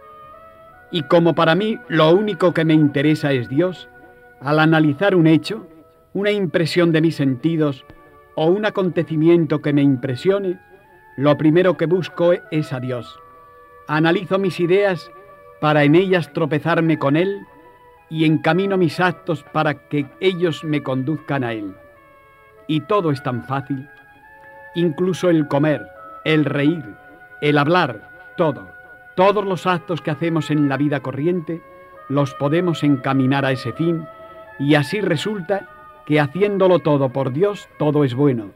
Y 0.91 1.03
como 1.03 1.35
para 1.35 1.55
mí 1.55 1.79
lo 1.89 2.13
único 2.13 2.53
que 2.53 2.65
me 2.65 2.75
interesa 2.75 3.33
es 3.33 3.49
Dios, 3.49 3.89
al 4.41 4.61
analizar 4.61 5.17
un 5.17 5.27
hecho, 5.27 5.67
una 6.13 6.31
impresión 6.31 6.93
de 6.93 7.01
mis 7.01 7.17
sentidos 7.17 7.85
o 8.35 8.47
un 8.47 8.67
acontecimiento 8.67 9.61
que 9.63 9.73
me 9.73 9.83
impresione, 9.83 10.61
lo 11.17 11.37
primero 11.37 11.77
que 11.77 11.87
busco 11.87 12.33
es 12.51 12.73
a 12.73 12.81
Dios. 12.81 13.21
Analizo 13.87 14.39
mis 14.39 14.59
ideas 14.61 15.11
para 15.61 15.85
en 15.85 15.95
ellas 15.95 16.33
tropezarme 16.33 16.99
con 16.99 17.17
Él 17.17 17.47
y 18.09 18.25
encamino 18.25 18.77
mis 18.77 18.99
actos 19.01 19.45
para 19.53 19.89
que 19.89 20.07
ellos 20.21 20.65
me 20.65 20.83
conduzcan 20.83 21.45
a 21.45 21.53
Él. 21.53 21.75
Y 22.67 22.81
todo 22.83 23.11
es 23.11 23.23
tan 23.23 23.45
fácil, 23.45 23.89
incluso 24.75 25.29
el 25.29 25.49
comer, 25.49 25.87
el 26.25 26.45
reír, 26.45 26.85
el 27.41 27.59
hablar, 27.59 28.35
todo. 28.37 28.71
Todos 29.15 29.45
los 29.45 29.67
actos 29.67 30.01
que 30.01 30.11
hacemos 30.11 30.51
en 30.51 30.69
la 30.69 30.77
vida 30.77 31.01
corriente 31.01 31.61
los 32.09 32.35
podemos 32.35 32.83
encaminar 32.83 33.45
a 33.45 33.53
ese 33.53 33.73
fin 33.73 34.07
y 34.59 34.75
así 34.75 35.01
resulta 35.01 35.69
que 36.07 36.21
haciéndolo 36.21 36.79
todo 36.79 37.11
por 37.11 37.33
Dios 37.33 37.69
todo 37.79 38.05
es 38.05 38.15
bueno. 38.15 38.51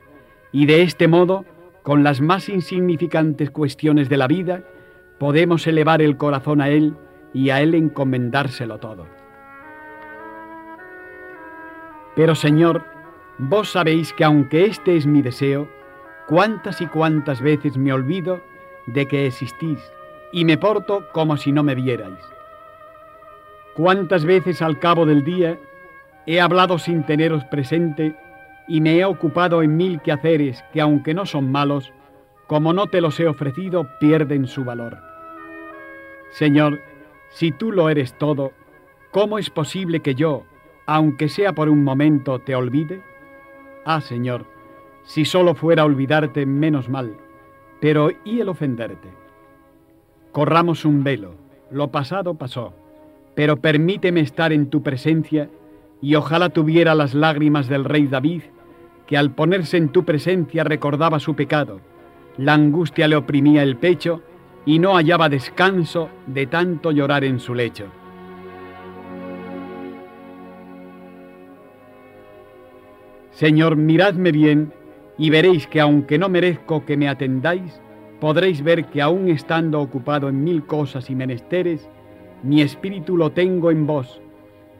Y 0.52 0.66
de 0.66 0.82
este 0.82 1.08
modo 1.08 1.44
con 1.86 2.02
las 2.02 2.20
más 2.20 2.48
insignificantes 2.48 3.52
cuestiones 3.52 4.08
de 4.08 4.16
la 4.16 4.26
vida, 4.26 4.64
podemos 5.20 5.64
elevar 5.68 6.02
el 6.02 6.16
corazón 6.16 6.60
a 6.60 6.68
Él 6.68 6.96
y 7.32 7.50
a 7.50 7.60
Él 7.60 7.76
encomendárselo 7.76 8.78
todo. 8.78 9.06
Pero 12.16 12.34
Señor, 12.34 12.82
vos 13.38 13.70
sabéis 13.70 14.12
que 14.14 14.24
aunque 14.24 14.64
este 14.64 14.96
es 14.96 15.06
mi 15.06 15.22
deseo, 15.22 15.68
cuántas 16.26 16.80
y 16.80 16.88
cuántas 16.88 17.40
veces 17.40 17.76
me 17.76 17.92
olvido 17.92 18.40
de 18.88 19.06
que 19.06 19.28
existís 19.28 19.78
y 20.32 20.44
me 20.44 20.58
porto 20.58 21.06
como 21.12 21.36
si 21.36 21.52
no 21.52 21.62
me 21.62 21.76
vierais. 21.76 22.18
Cuántas 23.76 24.24
veces 24.24 24.60
al 24.60 24.80
cabo 24.80 25.06
del 25.06 25.22
día 25.22 25.56
he 26.26 26.40
hablado 26.40 26.80
sin 26.80 27.06
teneros 27.06 27.44
presente 27.44 28.16
y 28.68 28.80
me 28.80 28.98
he 28.98 29.04
ocupado 29.04 29.62
en 29.62 29.76
mil 29.76 30.00
quehaceres 30.00 30.64
que 30.72 30.80
aunque 30.80 31.14
no 31.14 31.26
son 31.26 31.50
malos, 31.50 31.92
como 32.46 32.72
no 32.72 32.86
te 32.86 33.00
los 33.00 33.18
he 33.20 33.26
ofrecido, 33.26 33.88
pierden 34.00 34.46
su 34.46 34.64
valor. 34.64 34.98
Señor, 36.30 36.80
si 37.30 37.52
tú 37.52 37.72
lo 37.72 37.88
eres 37.88 38.16
todo, 38.18 38.52
¿cómo 39.10 39.38
es 39.38 39.50
posible 39.50 40.00
que 40.00 40.14
yo, 40.14 40.44
aunque 40.86 41.28
sea 41.28 41.52
por 41.54 41.68
un 41.68 41.82
momento, 41.82 42.38
te 42.40 42.54
olvide? 42.54 43.02
Ah, 43.84 44.00
Señor, 44.00 44.46
si 45.04 45.24
solo 45.24 45.54
fuera 45.54 45.84
olvidarte, 45.84 46.46
menos 46.46 46.88
mal, 46.88 47.16
pero 47.80 48.10
¿y 48.24 48.40
el 48.40 48.48
ofenderte? 48.48 49.08
Corramos 50.32 50.84
un 50.84 51.04
velo, 51.04 51.34
lo 51.70 51.88
pasado 51.88 52.34
pasó, 52.34 52.74
pero 53.34 53.56
permíteme 53.56 54.20
estar 54.20 54.52
en 54.52 54.70
tu 54.70 54.82
presencia 54.82 55.48
y 56.00 56.14
ojalá 56.14 56.50
tuviera 56.50 56.94
las 56.94 57.14
lágrimas 57.14 57.68
del 57.68 57.84
rey 57.84 58.06
David 58.06 58.42
que 59.06 59.16
al 59.16 59.30
ponerse 59.30 59.76
en 59.76 59.90
tu 59.90 60.04
presencia 60.04 60.64
recordaba 60.64 61.20
su 61.20 61.34
pecado, 61.34 61.80
la 62.36 62.54
angustia 62.54 63.08
le 63.08 63.16
oprimía 63.16 63.62
el 63.62 63.76
pecho 63.76 64.22
y 64.64 64.78
no 64.78 64.94
hallaba 64.96 65.28
descanso 65.28 66.08
de 66.26 66.46
tanto 66.46 66.90
llorar 66.90 67.24
en 67.24 67.38
su 67.38 67.54
lecho. 67.54 67.86
Señor, 73.30 73.76
miradme 73.76 74.32
bien 74.32 74.72
y 75.18 75.30
veréis 75.30 75.66
que 75.66 75.80
aunque 75.80 76.18
no 76.18 76.28
merezco 76.28 76.84
que 76.84 76.96
me 76.96 77.08
atendáis, 77.08 77.80
podréis 78.18 78.62
ver 78.62 78.86
que 78.86 79.02
aún 79.02 79.28
estando 79.28 79.80
ocupado 79.80 80.28
en 80.28 80.42
mil 80.42 80.64
cosas 80.64 81.10
y 81.10 81.14
menesteres, 81.14 81.88
mi 82.42 82.62
espíritu 82.62 83.16
lo 83.16 83.32
tengo 83.32 83.70
en 83.70 83.86
vos, 83.86 84.20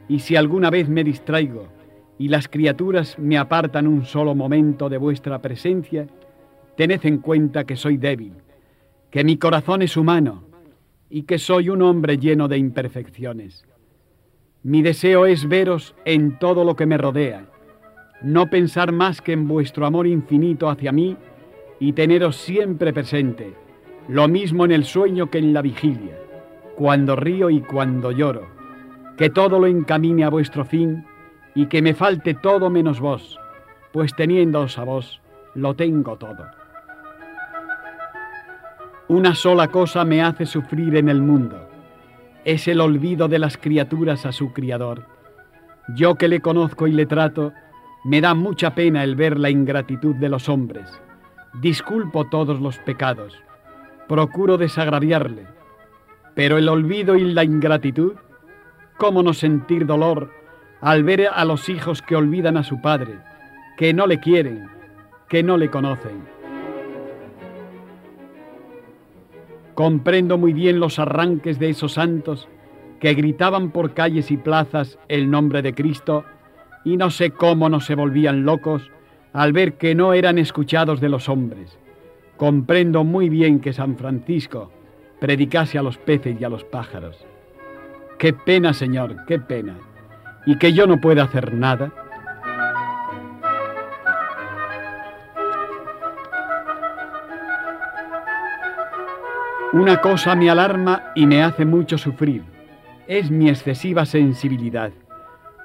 y 0.07 0.19
si 0.19 0.35
alguna 0.35 0.69
vez 0.69 0.89
me 0.89 1.03
distraigo 1.03 1.67
y 2.19 2.29
las 2.29 2.47
criaturas 2.47 3.17
me 3.19 3.37
apartan 3.37 3.87
un 3.87 4.05
solo 4.05 4.33
momento 4.35 4.89
de 4.89 4.97
vuestra 4.97 5.39
presencia, 5.39 6.07
tened 6.75 7.05
en 7.05 7.19
cuenta 7.19 7.65
que 7.65 7.75
soy 7.75 7.97
débil, 7.97 8.33
que 9.11 9.23
mi 9.23 9.37
corazón 9.37 9.81
es 9.81 9.97
humano 9.97 10.43
y 11.09 11.23
que 11.23 11.37
soy 11.37 11.69
un 11.69 11.81
hombre 11.81 12.17
lleno 12.17 12.47
de 12.47 12.57
imperfecciones. 12.57 13.65
Mi 14.63 14.81
deseo 14.81 15.25
es 15.25 15.47
veros 15.47 15.95
en 16.05 16.39
todo 16.39 16.63
lo 16.63 16.75
que 16.75 16.85
me 16.85 16.97
rodea, 16.97 17.45
no 18.21 18.49
pensar 18.49 18.91
más 18.91 19.21
que 19.21 19.33
en 19.33 19.47
vuestro 19.47 19.85
amor 19.85 20.07
infinito 20.07 20.69
hacia 20.69 20.91
mí 20.91 21.15
y 21.79 21.93
teneros 21.93 22.35
siempre 22.37 22.91
presente, 22.91 23.53
lo 24.07 24.27
mismo 24.27 24.65
en 24.65 24.71
el 24.71 24.85
sueño 24.85 25.29
que 25.29 25.37
en 25.37 25.53
la 25.53 25.61
vigilia, 25.61 26.17
cuando 26.75 27.15
río 27.15 27.49
y 27.49 27.61
cuando 27.61 28.11
lloro, 28.11 28.47
que 29.17 29.29
todo 29.29 29.59
lo 29.59 29.67
encamine 29.67 30.23
a 30.23 30.29
vuestro 30.29 30.65
fin 30.65 31.05
y 31.57 31.65
que 31.65 31.81
me 31.81 31.95
falte 31.95 32.35
todo 32.35 32.69
menos 32.69 32.99
vos, 32.99 33.39
pues 33.91 34.15
teniéndoos 34.15 34.77
a 34.77 34.83
vos, 34.83 35.23
lo 35.55 35.73
tengo 35.73 36.15
todo. 36.15 36.45
Una 39.07 39.33
sola 39.33 39.69
cosa 39.69 40.05
me 40.05 40.21
hace 40.21 40.45
sufrir 40.45 40.95
en 40.97 41.09
el 41.09 41.19
mundo, 41.19 41.67
es 42.45 42.67
el 42.67 42.79
olvido 42.79 43.27
de 43.27 43.39
las 43.39 43.57
criaturas 43.57 44.27
a 44.27 44.31
su 44.33 44.53
Criador. 44.53 45.05
Yo 45.95 46.13
que 46.13 46.27
le 46.27 46.41
conozco 46.41 46.85
y 46.85 46.91
le 46.91 47.07
trato, 47.07 47.53
me 48.05 48.21
da 48.21 48.35
mucha 48.35 48.75
pena 48.75 49.03
el 49.03 49.15
ver 49.15 49.39
la 49.39 49.49
ingratitud 49.49 50.13
de 50.13 50.29
los 50.29 50.49
hombres. 50.49 51.01
Disculpo 51.59 52.25
todos 52.25 52.61
los 52.61 52.77
pecados, 52.77 53.33
procuro 54.07 54.59
desagraviarle, 54.59 55.47
pero 56.35 56.59
el 56.59 56.69
olvido 56.69 57.15
y 57.15 57.33
la 57.33 57.43
ingratitud, 57.43 58.13
¿cómo 58.99 59.23
no 59.23 59.33
sentir 59.33 59.87
dolor 59.87 60.37
al 60.81 61.03
ver 61.03 61.27
a 61.33 61.45
los 61.45 61.69
hijos 61.69 62.01
que 62.01 62.15
olvidan 62.15 62.57
a 62.57 62.63
su 62.63 62.81
padre, 62.81 63.15
que 63.77 63.93
no 63.93 64.07
le 64.07 64.19
quieren, 64.19 64.67
que 65.27 65.43
no 65.43 65.57
le 65.57 65.69
conocen? 65.69 66.21
Comprendo 69.73 70.37
muy 70.37 70.53
bien 70.53 70.79
los 70.79 70.97
arranques 70.97 71.59
de 71.59 71.69
esos 71.69 71.93
santos 71.93 72.47
que 72.99 73.13
gritaban 73.13 73.71
por 73.71 73.93
calles 73.93 74.31
y 74.31 74.37
plazas 74.37 74.97
el 75.07 75.29
nombre 75.29 75.61
de 75.61 75.73
Cristo 75.73 76.25
y 76.83 76.97
no 76.97 77.11
sé 77.11 77.31
cómo 77.31 77.69
no 77.69 77.79
se 77.79 77.95
volvían 77.95 78.43
locos 78.43 78.91
al 79.33 79.53
ver 79.53 79.73
que 79.73 79.93
no 79.93 80.13
eran 80.13 80.39
escuchados 80.39 80.99
de 80.99 81.09
los 81.09 81.29
hombres. 81.29 81.77
Comprendo 82.37 83.03
muy 83.03 83.29
bien 83.29 83.59
que 83.59 83.73
San 83.73 83.97
Francisco 83.97 84.71
predicase 85.19 85.77
a 85.77 85.83
los 85.83 85.97
peces 85.97 86.39
y 86.39 86.43
a 86.43 86.49
los 86.49 86.63
pájaros. 86.63 87.25
Qué 88.17 88.33
pena, 88.33 88.73
Señor, 88.73 89.25
qué 89.27 89.37
pena. 89.37 89.75
Y 90.47 90.57
que 90.57 90.73
yo 90.73 90.87
no 90.87 90.99
pueda 90.99 91.25
hacer 91.25 91.53
nada. 91.53 91.91
Una 99.73 99.97
cosa 100.01 100.35
me 100.35 100.49
alarma 100.49 101.11
y 101.13 101.27
me 101.27 101.43
hace 101.43 101.65
mucho 101.65 101.97
sufrir. 101.97 102.43
Es 103.07 103.29
mi 103.29 103.49
excesiva 103.49 104.05
sensibilidad. 104.05 104.91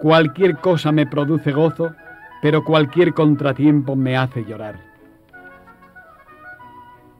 Cualquier 0.01 0.57
cosa 0.57 0.91
me 0.91 1.07
produce 1.07 1.53
gozo, 1.53 1.95
pero 2.43 2.65
cualquier 2.65 3.15
contratiempo 3.15 3.95
me 3.95 4.17
hace 4.17 4.45
llorar. 4.45 4.81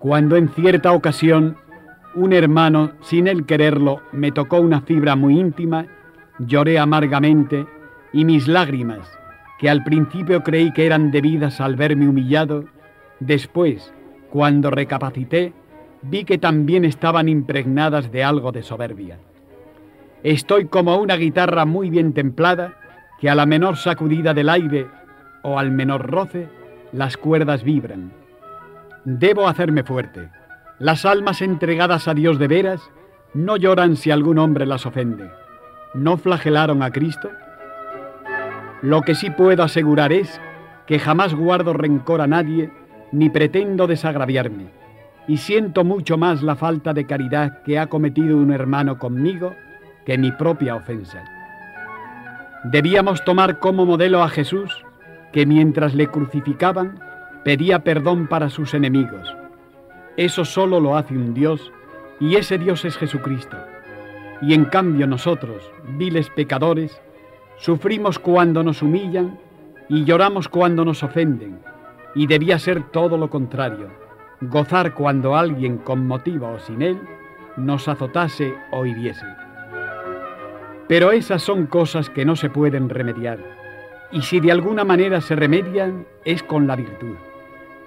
Cuando 0.01 0.35
en 0.35 0.49
cierta 0.49 0.91
ocasión 0.93 1.57
un 2.17 2.33
hermano, 2.33 2.91
sin 3.03 3.29
él 3.29 3.47
quererlo, 3.47 4.01
me 4.11 4.33
tocó 4.33 4.61
una 4.61 4.81
fibra 4.81 5.15
muy 5.15 5.39
íntima, 5.39 5.87
lloré 6.39 6.79
amargamente 6.79 7.67
y 8.13 8.25
mis 8.25 8.49
lágrimas, 8.49 9.11
que 9.59 9.71
al 9.71 9.85
principio 9.85 10.43
creí 10.43 10.73
que 10.73 10.87
eran 10.87 11.11
debidas 11.11 11.61
al 11.61 11.77
verme 11.77 12.09
humillado, 12.09 12.65
después, 13.21 13.93
cuando 14.31 14.71
recapacité, 14.71 15.53
vi 16.03 16.25
que 16.25 16.39
también 16.39 16.85
estaban 16.85 17.29
impregnadas 17.29 18.11
de 18.11 18.25
algo 18.25 18.53
de 18.53 18.63
soberbia. 18.63 19.19
Estoy 20.23 20.67
como 20.67 20.97
una 20.97 21.17
guitarra 21.17 21.65
muy 21.65 21.91
bien 21.91 22.13
templada 22.13 22.75
que 23.21 23.31
a 23.31 23.35
la 23.35 23.47
menor 23.47 23.77
sacudida 23.77 24.35
del 24.35 24.49
aire 24.49 24.89
o 25.43 25.59
al 25.59 25.71
menor 25.71 26.11
roce, 26.11 26.49
las 26.93 27.17
cuerdas 27.17 27.63
vibran. 27.63 28.13
Debo 29.05 29.49
hacerme 29.49 29.83
fuerte. 29.83 30.29
Las 30.79 31.05
almas 31.05 31.43
entregadas 31.43 32.09
a 32.09 32.15
Dios 32.15 32.39
de 32.39 32.49
veras 32.49 32.83
no 33.35 33.57
lloran 33.57 33.97
si 33.97 34.11
algún 34.11 34.39
hombre 34.39 34.67
las 34.67 34.87
ofende. 34.87 35.31
¿No 35.95 36.17
flagelaron 36.17 36.83
a 36.83 36.91
Cristo? 36.91 37.31
Lo 38.81 39.03
que 39.03 39.15
sí 39.15 39.31
puedo 39.31 39.63
asegurar 39.63 40.13
es 40.13 40.41
que 40.87 40.99
jamás 40.99 41.35
guardo 41.35 41.75
rencor 41.75 42.21
a 42.23 42.27
nadie 42.27 42.71
ni 43.13 43.29
pretendo 43.29 43.87
desagraviarme, 43.87 44.69
y 45.29 45.37
siento 45.37 45.85
mucho 45.85 46.17
más 46.17 46.43
la 46.43 46.57
falta 46.57 46.95
de 46.95 47.07
caridad 47.07 47.63
que 47.63 47.79
ha 47.79 47.89
cometido 47.89 48.39
un 48.39 48.53
hermano 48.53 48.99
conmigo 48.99 49.55
que 50.07 50.17
mi 50.17 50.33
propia 50.33 50.77
ofensa. 50.77 51.23
Debíamos 52.65 53.23
tomar 53.25 53.59
como 53.59 53.85
modelo 53.85 54.23
a 54.23 54.29
Jesús, 54.29 54.85
que 55.31 55.45
mientras 55.45 55.95
le 55.95 56.07
crucificaban 56.07 57.01
pedía 57.45 57.81
perdón 57.81 58.29
para 58.29 58.49
sus 58.49 58.73
enemigos. 58.73 59.37
Eso 60.17 60.45
solo 60.45 60.81
lo 60.81 60.97
hace 60.97 61.15
un 61.15 61.35
Dios, 61.35 61.71
y 62.19 62.37
ese 62.37 62.57
Dios 62.57 62.85
es 62.87 62.97
Jesucristo. 62.97 63.59
Y 64.43 64.55
en 64.55 64.65
cambio 64.67 65.07
nosotros, 65.07 65.71
viles 65.97 66.29
pecadores, 66.29 67.01
sufrimos 67.57 68.19
cuando 68.19 68.63
nos 68.63 68.83
humillan 68.83 69.39
y 69.89 70.05
lloramos 70.05 70.49
cuando 70.49 70.85
nos 70.85 71.03
ofenden, 71.03 71.61
y 72.15 72.27
debía 72.27 72.59
ser 72.59 72.91
todo 72.91 73.17
lo 73.17 73.31
contrario, 73.31 73.89
gozar 74.41 74.95
cuando 74.95 75.37
alguien 75.37 75.79
con 75.79 76.07
motivo 76.07 76.49
o 76.49 76.59
sin 76.59 76.83
él 76.83 76.99
nos 77.57 77.87
azotase 77.89 78.55
o 78.73 78.85
hiriese. 78.85 79.27
Pero 80.89 81.13
esas 81.13 81.43
son 81.43 81.67
cosas 81.67 82.11
que 82.11 82.25
no 82.25 82.37
se 82.37 82.51
pueden 82.51 82.89
remediar. 82.89 83.39
Y 84.11 84.23
si 84.23 84.41
de 84.41 84.53
alguna 84.53 84.85
manera 84.85 85.21
se 85.21 85.37
remedian, 85.37 86.07
es 86.25 86.43
con 86.43 86.67
la 86.67 86.77
virtud. 86.77 87.15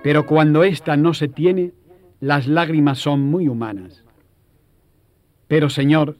Pero 0.01 0.25
cuando 0.25 0.63
ésta 0.63 0.95
no 0.97 1.13
se 1.13 1.27
tiene, 1.27 1.73
las 2.19 2.47
lágrimas 2.47 2.97
son 2.99 3.21
muy 3.21 3.47
humanas. 3.47 4.03
Pero 5.47 5.69
Señor, 5.69 6.15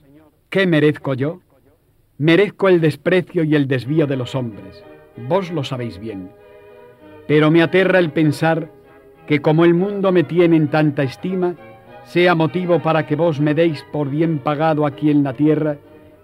¿qué 0.55 0.65
merezco 0.65 1.15
yo? 1.15 1.41
Merezco 2.17 2.69
el 2.69 2.79
desprecio 2.79 3.43
y 3.43 3.55
el 3.55 3.67
desvío 3.67 4.07
de 4.07 4.15
los 4.15 4.35
hombres. 4.35 4.85
Vos 5.27 5.51
lo 5.51 5.65
sabéis 5.65 5.99
bien. 5.99 6.29
Pero 7.27 7.51
me 7.51 7.61
aterra 7.61 7.99
el 7.99 8.11
pensar 8.11 8.71
que 9.27 9.41
como 9.41 9.65
el 9.65 9.73
mundo 9.73 10.13
me 10.13 10.23
tiene 10.23 10.55
en 10.55 10.69
tanta 10.69 11.03
estima, 11.03 11.55
sea 12.05 12.35
motivo 12.35 12.81
para 12.81 13.05
que 13.05 13.17
vos 13.17 13.41
me 13.41 13.53
deis 13.53 13.85
por 13.91 14.09
bien 14.09 14.39
pagado 14.39 14.85
aquí 14.85 15.11
en 15.11 15.23
la 15.25 15.33
tierra 15.33 15.75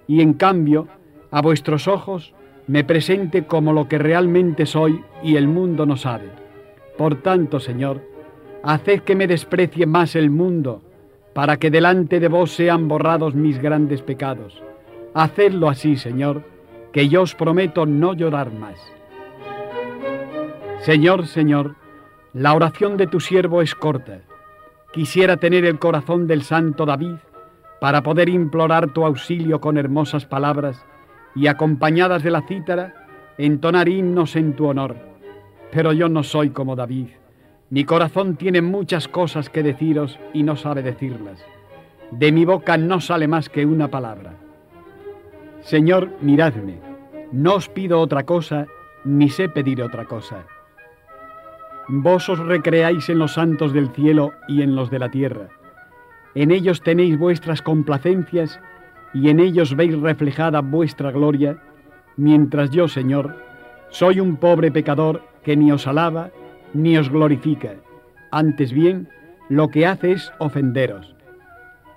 y 0.07 0.21
en 0.21 0.31
cambio 0.31 0.87
a 1.29 1.41
vuestros 1.41 1.89
ojos 1.89 2.33
me 2.67 2.85
presente 2.85 3.43
como 3.43 3.73
lo 3.73 3.89
que 3.89 3.97
realmente 3.97 4.65
soy 4.65 5.03
y 5.21 5.35
el 5.35 5.49
mundo 5.49 5.85
no 5.85 5.97
sabe. 5.97 6.29
Por 6.97 7.21
tanto, 7.21 7.59
Señor, 7.59 8.01
haced 8.63 9.01
que 9.01 9.17
me 9.17 9.27
desprecie 9.27 9.85
más 9.85 10.15
el 10.15 10.29
mundo, 10.29 10.83
para 11.33 11.57
que 11.57 11.71
delante 11.71 12.19
de 12.19 12.27
vos 12.27 12.51
sean 12.51 12.87
borrados 12.87 13.35
mis 13.35 13.61
grandes 13.61 14.01
pecados. 14.01 14.61
Hacedlo 15.13 15.69
así, 15.69 15.95
Señor, 15.95 16.43
que 16.91 17.07
yo 17.07 17.21
os 17.21 17.35
prometo 17.35 17.85
no 17.85 18.13
llorar 18.13 18.51
más. 18.51 18.79
Señor, 20.81 21.27
Señor, 21.27 21.75
la 22.33 22.53
oración 22.53 22.97
de 22.97 23.07
tu 23.07 23.19
siervo 23.19 23.61
es 23.61 23.75
corta. 23.75 24.21
Quisiera 24.91 25.37
tener 25.37 25.63
el 25.65 25.79
corazón 25.79 26.27
del 26.27 26.43
santo 26.43 26.85
David 26.85 27.15
para 27.79 28.03
poder 28.03 28.29
implorar 28.29 28.91
tu 28.93 29.05
auxilio 29.05 29.61
con 29.61 29.77
hermosas 29.77 30.25
palabras 30.25 30.85
y 31.35 31.47
acompañadas 31.47 32.23
de 32.23 32.31
la 32.31 32.41
cítara, 32.41 33.07
entonar 33.37 33.87
himnos 33.87 34.35
en 34.35 34.55
tu 34.55 34.67
honor. 34.67 34.95
Pero 35.71 35.93
yo 35.93 36.09
no 36.09 36.23
soy 36.23 36.49
como 36.49 36.75
David. 36.75 37.07
Mi 37.71 37.83
corazón 37.83 38.35
tiene 38.35 38.61
muchas 38.61 39.07
cosas 39.07 39.49
que 39.49 39.63
deciros 39.63 40.19
y 40.31 40.43
no 40.43 40.55
sabe 40.55 40.83
decirlas. 40.83 41.43
De 42.11 42.31
mi 42.31 42.45
boca 42.45 42.77
no 42.77 43.01
sale 43.01 43.27
más 43.27 43.49
que 43.49 43.65
una 43.65 43.87
palabra. 43.87 44.35
Señor, 45.61 46.11
miradme. 46.21 46.79
No 47.31 47.55
os 47.55 47.67
pido 47.67 47.99
otra 47.99 48.27
cosa, 48.27 48.67
ni 49.03 49.29
sé 49.29 49.49
pedir 49.49 49.81
otra 49.81 50.05
cosa. 50.05 50.45
Vos 51.87 52.29
os 52.29 52.37
recreáis 52.37 53.09
en 53.09 53.17
los 53.17 53.33
santos 53.33 53.73
del 53.73 53.89
cielo 53.89 54.33
y 54.47 54.61
en 54.61 54.75
los 54.75 54.91
de 54.91 54.99
la 54.99 55.09
tierra 55.09 55.49
en 56.35 56.51
ellos 56.51 56.81
tenéis 56.81 57.17
vuestras 57.17 57.61
complacencias 57.61 58.59
y 59.13 59.29
en 59.29 59.39
ellos 59.39 59.75
veis 59.75 59.99
reflejada 59.99 60.61
vuestra 60.61 61.11
gloria, 61.11 61.57
mientras 62.15 62.71
yo, 62.71 62.87
Señor, 62.87 63.35
soy 63.89 64.19
un 64.19 64.37
pobre 64.37 64.71
pecador 64.71 65.23
que 65.43 65.57
ni 65.57 65.71
os 65.71 65.87
alaba 65.87 66.31
ni 66.73 66.97
os 66.97 67.09
glorifica, 67.09 67.75
antes 68.31 68.71
bien 68.73 69.09
lo 69.49 69.69
que 69.69 69.85
hace 69.85 70.13
es 70.13 70.31
ofenderos. 70.39 71.15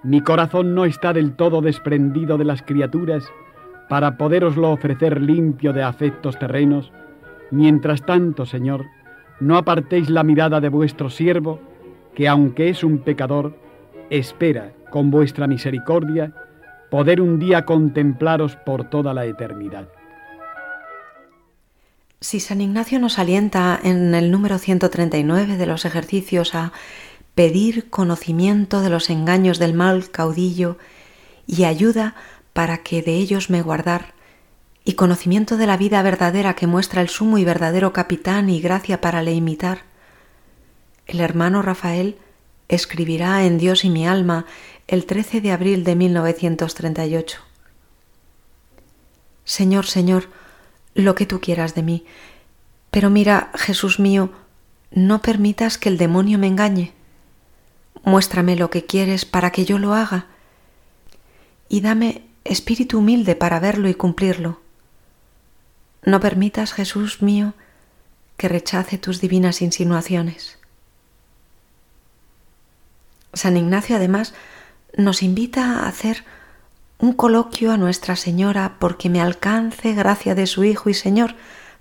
Mi 0.02 0.20
corazón 0.20 0.74
no 0.74 0.84
está 0.84 1.12
del 1.12 1.34
todo 1.34 1.62
desprendido 1.62 2.36
de 2.36 2.44
las 2.44 2.62
criaturas 2.62 3.24
para 3.88 4.16
poderoslo 4.16 4.70
ofrecer 4.70 5.20
limpio 5.20 5.72
de 5.72 5.82
afectos 5.82 6.38
terrenos. 6.38 6.92
Mientras 7.50 8.04
tanto, 8.04 8.44
Señor, 8.46 8.84
no 9.40 9.56
apartéis 9.56 10.10
la 10.10 10.24
mirada 10.24 10.60
de 10.60 10.68
vuestro 10.68 11.10
siervo, 11.10 11.60
que 12.14 12.28
aunque 12.28 12.68
es 12.68 12.84
un 12.84 12.98
pecador, 12.98 13.56
espera 14.10 14.72
con 14.90 15.10
vuestra 15.10 15.46
misericordia 15.46 16.32
poder 16.90 17.20
un 17.20 17.38
día 17.38 17.64
contemplaros 17.64 18.56
por 18.56 18.84
toda 18.84 19.14
la 19.14 19.24
eternidad. 19.26 19.88
Si 22.24 22.40
San 22.40 22.62
Ignacio 22.62 22.98
nos 22.98 23.18
alienta 23.18 23.78
en 23.82 24.14
el 24.14 24.30
número 24.30 24.58
139 24.58 25.58
de 25.58 25.66
los 25.66 25.84
ejercicios 25.84 26.54
a 26.54 26.72
pedir 27.34 27.90
conocimiento 27.90 28.80
de 28.80 28.88
los 28.88 29.10
engaños 29.10 29.58
del 29.58 29.74
mal 29.74 30.10
caudillo 30.10 30.78
y 31.46 31.64
ayuda 31.64 32.14
para 32.54 32.78
que 32.78 33.02
de 33.02 33.16
ellos 33.16 33.50
me 33.50 33.60
guardar, 33.60 34.14
y 34.86 34.94
conocimiento 34.94 35.58
de 35.58 35.66
la 35.66 35.76
vida 35.76 36.00
verdadera 36.00 36.56
que 36.56 36.66
muestra 36.66 37.02
el 37.02 37.10
sumo 37.10 37.36
y 37.36 37.44
verdadero 37.44 37.92
capitán 37.92 38.48
y 38.48 38.58
gracia 38.58 39.02
para 39.02 39.22
le 39.22 39.34
imitar, 39.34 39.82
el 41.06 41.20
hermano 41.20 41.60
Rafael 41.60 42.16
escribirá 42.68 43.44
en 43.44 43.58
Dios 43.58 43.84
y 43.84 43.90
mi 43.90 44.08
alma 44.08 44.46
el 44.88 45.04
13 45.04 45.42
de 45.42 45.52
abril 45.52 45.84
de 45.84 45.94
1938. 45.94 47.38
Señor, 49.44 49.84
Señor, 49.84 50.30
lo 50.94 51.14
que 51.14 51.26
tú 51.26 51.40
quieras 51.40 51.74
de 51.74 51.82
mí, 51.82 52.06
pero 52.90 53.10
mira, 53.10 53.50
Jesús 53.54 53.98
mío, 53.98 54.30
no 54.92 55.20
permitas 55.20 55.78
que 55.78 55.88
el 55.88 55.98
demonio 55.98 56.38
me 56.38 56.46
engañe. 56.46 56.92
Muéstrame 58.04 58.54
lo 58.54 58.70
que 58.70 58.86
quieres 58.86 59.24
para 59.24 59.50
que 59.50 59.64
yo 59.64 59.78
lo 59.78 59.94
haga 59.94 60.26
y 61.68 61.80
dame 61.80 62.22
espíritu 62.44 62.98
humilde 62.98 63.34
para 63.34 63.58
verlo 63.58 63.88
y 63.88 63.94
cumplirlo. 63.94 64.60
No 66.04 66.20
permitas, 66.20 66.72
Jesús 66.72 67.22
mío, 67.22 67.54
que 68.36 68.48
rechace 68.48 68.98
tus 68.98 69.20
divinas 69.20 69.62
insinuaciones. 69.62 70.58
San 73.32 73.56
Ignacio 73.56 73.96
además 73.96 74.34
nos 74.96 75.22
invita 75.22 75.80
a 75.80 75.88
hacer 75.88 76.24
un 76.98 77.12
coloquio 77.12 77.72
a 77.72 77.76
Nuestra 77.76 78.16
Señora 78.16 78.76
porque 78.78 79.10
me 79.10 79.20
alcance 79.20 79.92
gracia 79.94 80.34
de 80.34 80.46
su 80.46 80.64
Hijo 80.64 80.90
y 80.90 80.94
Señor 80.94 81.34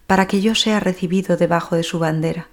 para 0.08 0.28
que 0.28 0.42
yo 0.42 0.56
sea 0.56 0.80
recibido 0.80 1.38
debajo 1.38 1.76
de 1.76 1.84
su 1.84 2.00
bandera. 2.00 2.50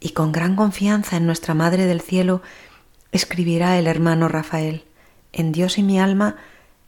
Y 0.00 0.10
con 0.10 0.32
gran 0.32 0.56
confianza 0.56 1.16
en 1.16 1.26
nuestra 1.26 1.54
Madre 1.54 1.86
del 1.86 2.00
Cielo 2.00 2.42
escribirá 3.12 3.78
el 3.78 3.86
hermano 3.86 4.28
Rafael 4.28 4.84
en 5.32 5.52
Dios 5.52 5.78
y 5.78 5.82
mi 5.82 6.00
alma 6.00 6.36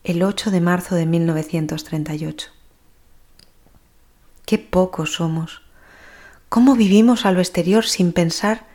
el 0.04 0.22
8 0.22 0.50
de 0.50 0.60
marzo 0.60 0.94
de 0.94 1.06
1938. 1.06 2.48
Qué 4.44 4.58
pocos 4.58 5.14
somos. 5.14 5.62
¿Cómo 6.48 6.74
vivimos 6.74 7.26
a 7.26 7.32
lo 7.32 7.40
exterior 7.40 7.84
sin 7.84 8.12
pensar 8.12 8.66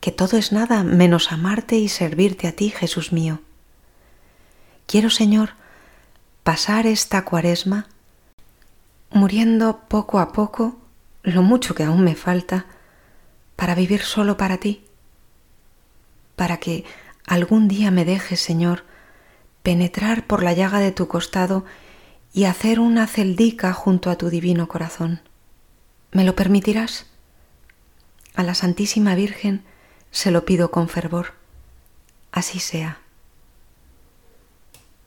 que 0.00 0.12
todo 0.12 0.36
es 0.36 0.52
nada 0.52 0.84
menos 0.84 1.32
amarte 1.32 1.76
y 1.76 1.88
servirte 1.88 2.46
a 2.46 2.52
ti, 2.52 2.70
Jesús 2.70 3.12
mío. 3.12 3.40
Quiero, 4.88 5.10
Señor, 5.10 5.50
pasar 6.44 6.86
esta 6.86 7.22
cuaresma 7.26 7.88
muriendo 9.10 9.80
poco 9.86 10.18
a 10.18 10.32
poco 10.32 10.78
lo 11.22 11.42
mucho 11.42 11.74
que 11.74 11.82
aún 11.82 12.02
me 12.02 12.14
falta 12.14 12.64
para 13.54 13.74
vivir 13.74 14.00
solo 14.00 14.38
para 14.38 14.56
ti, 14.56 14.82
para 16.36 16.56
que 16.56 16.86
algún 17.26 17.68
día 17.68 17.90
me 17.90 18.06
dejes, 18.06 18.40
Señor, 18.40 18.84
penetrar 19.62 20.26
por 20.26 20.42
la 20.42 20.54
llaga 20.54 20.78
de 20.78 20.90
tu 20.90 21.06
costado 21.06 21.66
y 22.32 22.44
hacer 22.44 22.80
una 22.80 23.06
celdica 23.06 23.74
junto 23.74 24.08
a 24.08 24.16
tu 24.16 24.30
divino 24.30 24.68
corazón. 24.68 25.20
¿Me 26.12 26.24
lo 26.24 26.34
permitirás? 26.34 27.04
A 28.34 28.42
la 28.42 28.54
Santísima 28.54 29.14
Virgen 29.14 29.64
se 30.12 30.30
lo 30.30 30.46
pido 30.46 30.70
con 30.70 30.88
fervor. 30.88 31.34
Así 32.32 32.58
sea. 32.58 33.02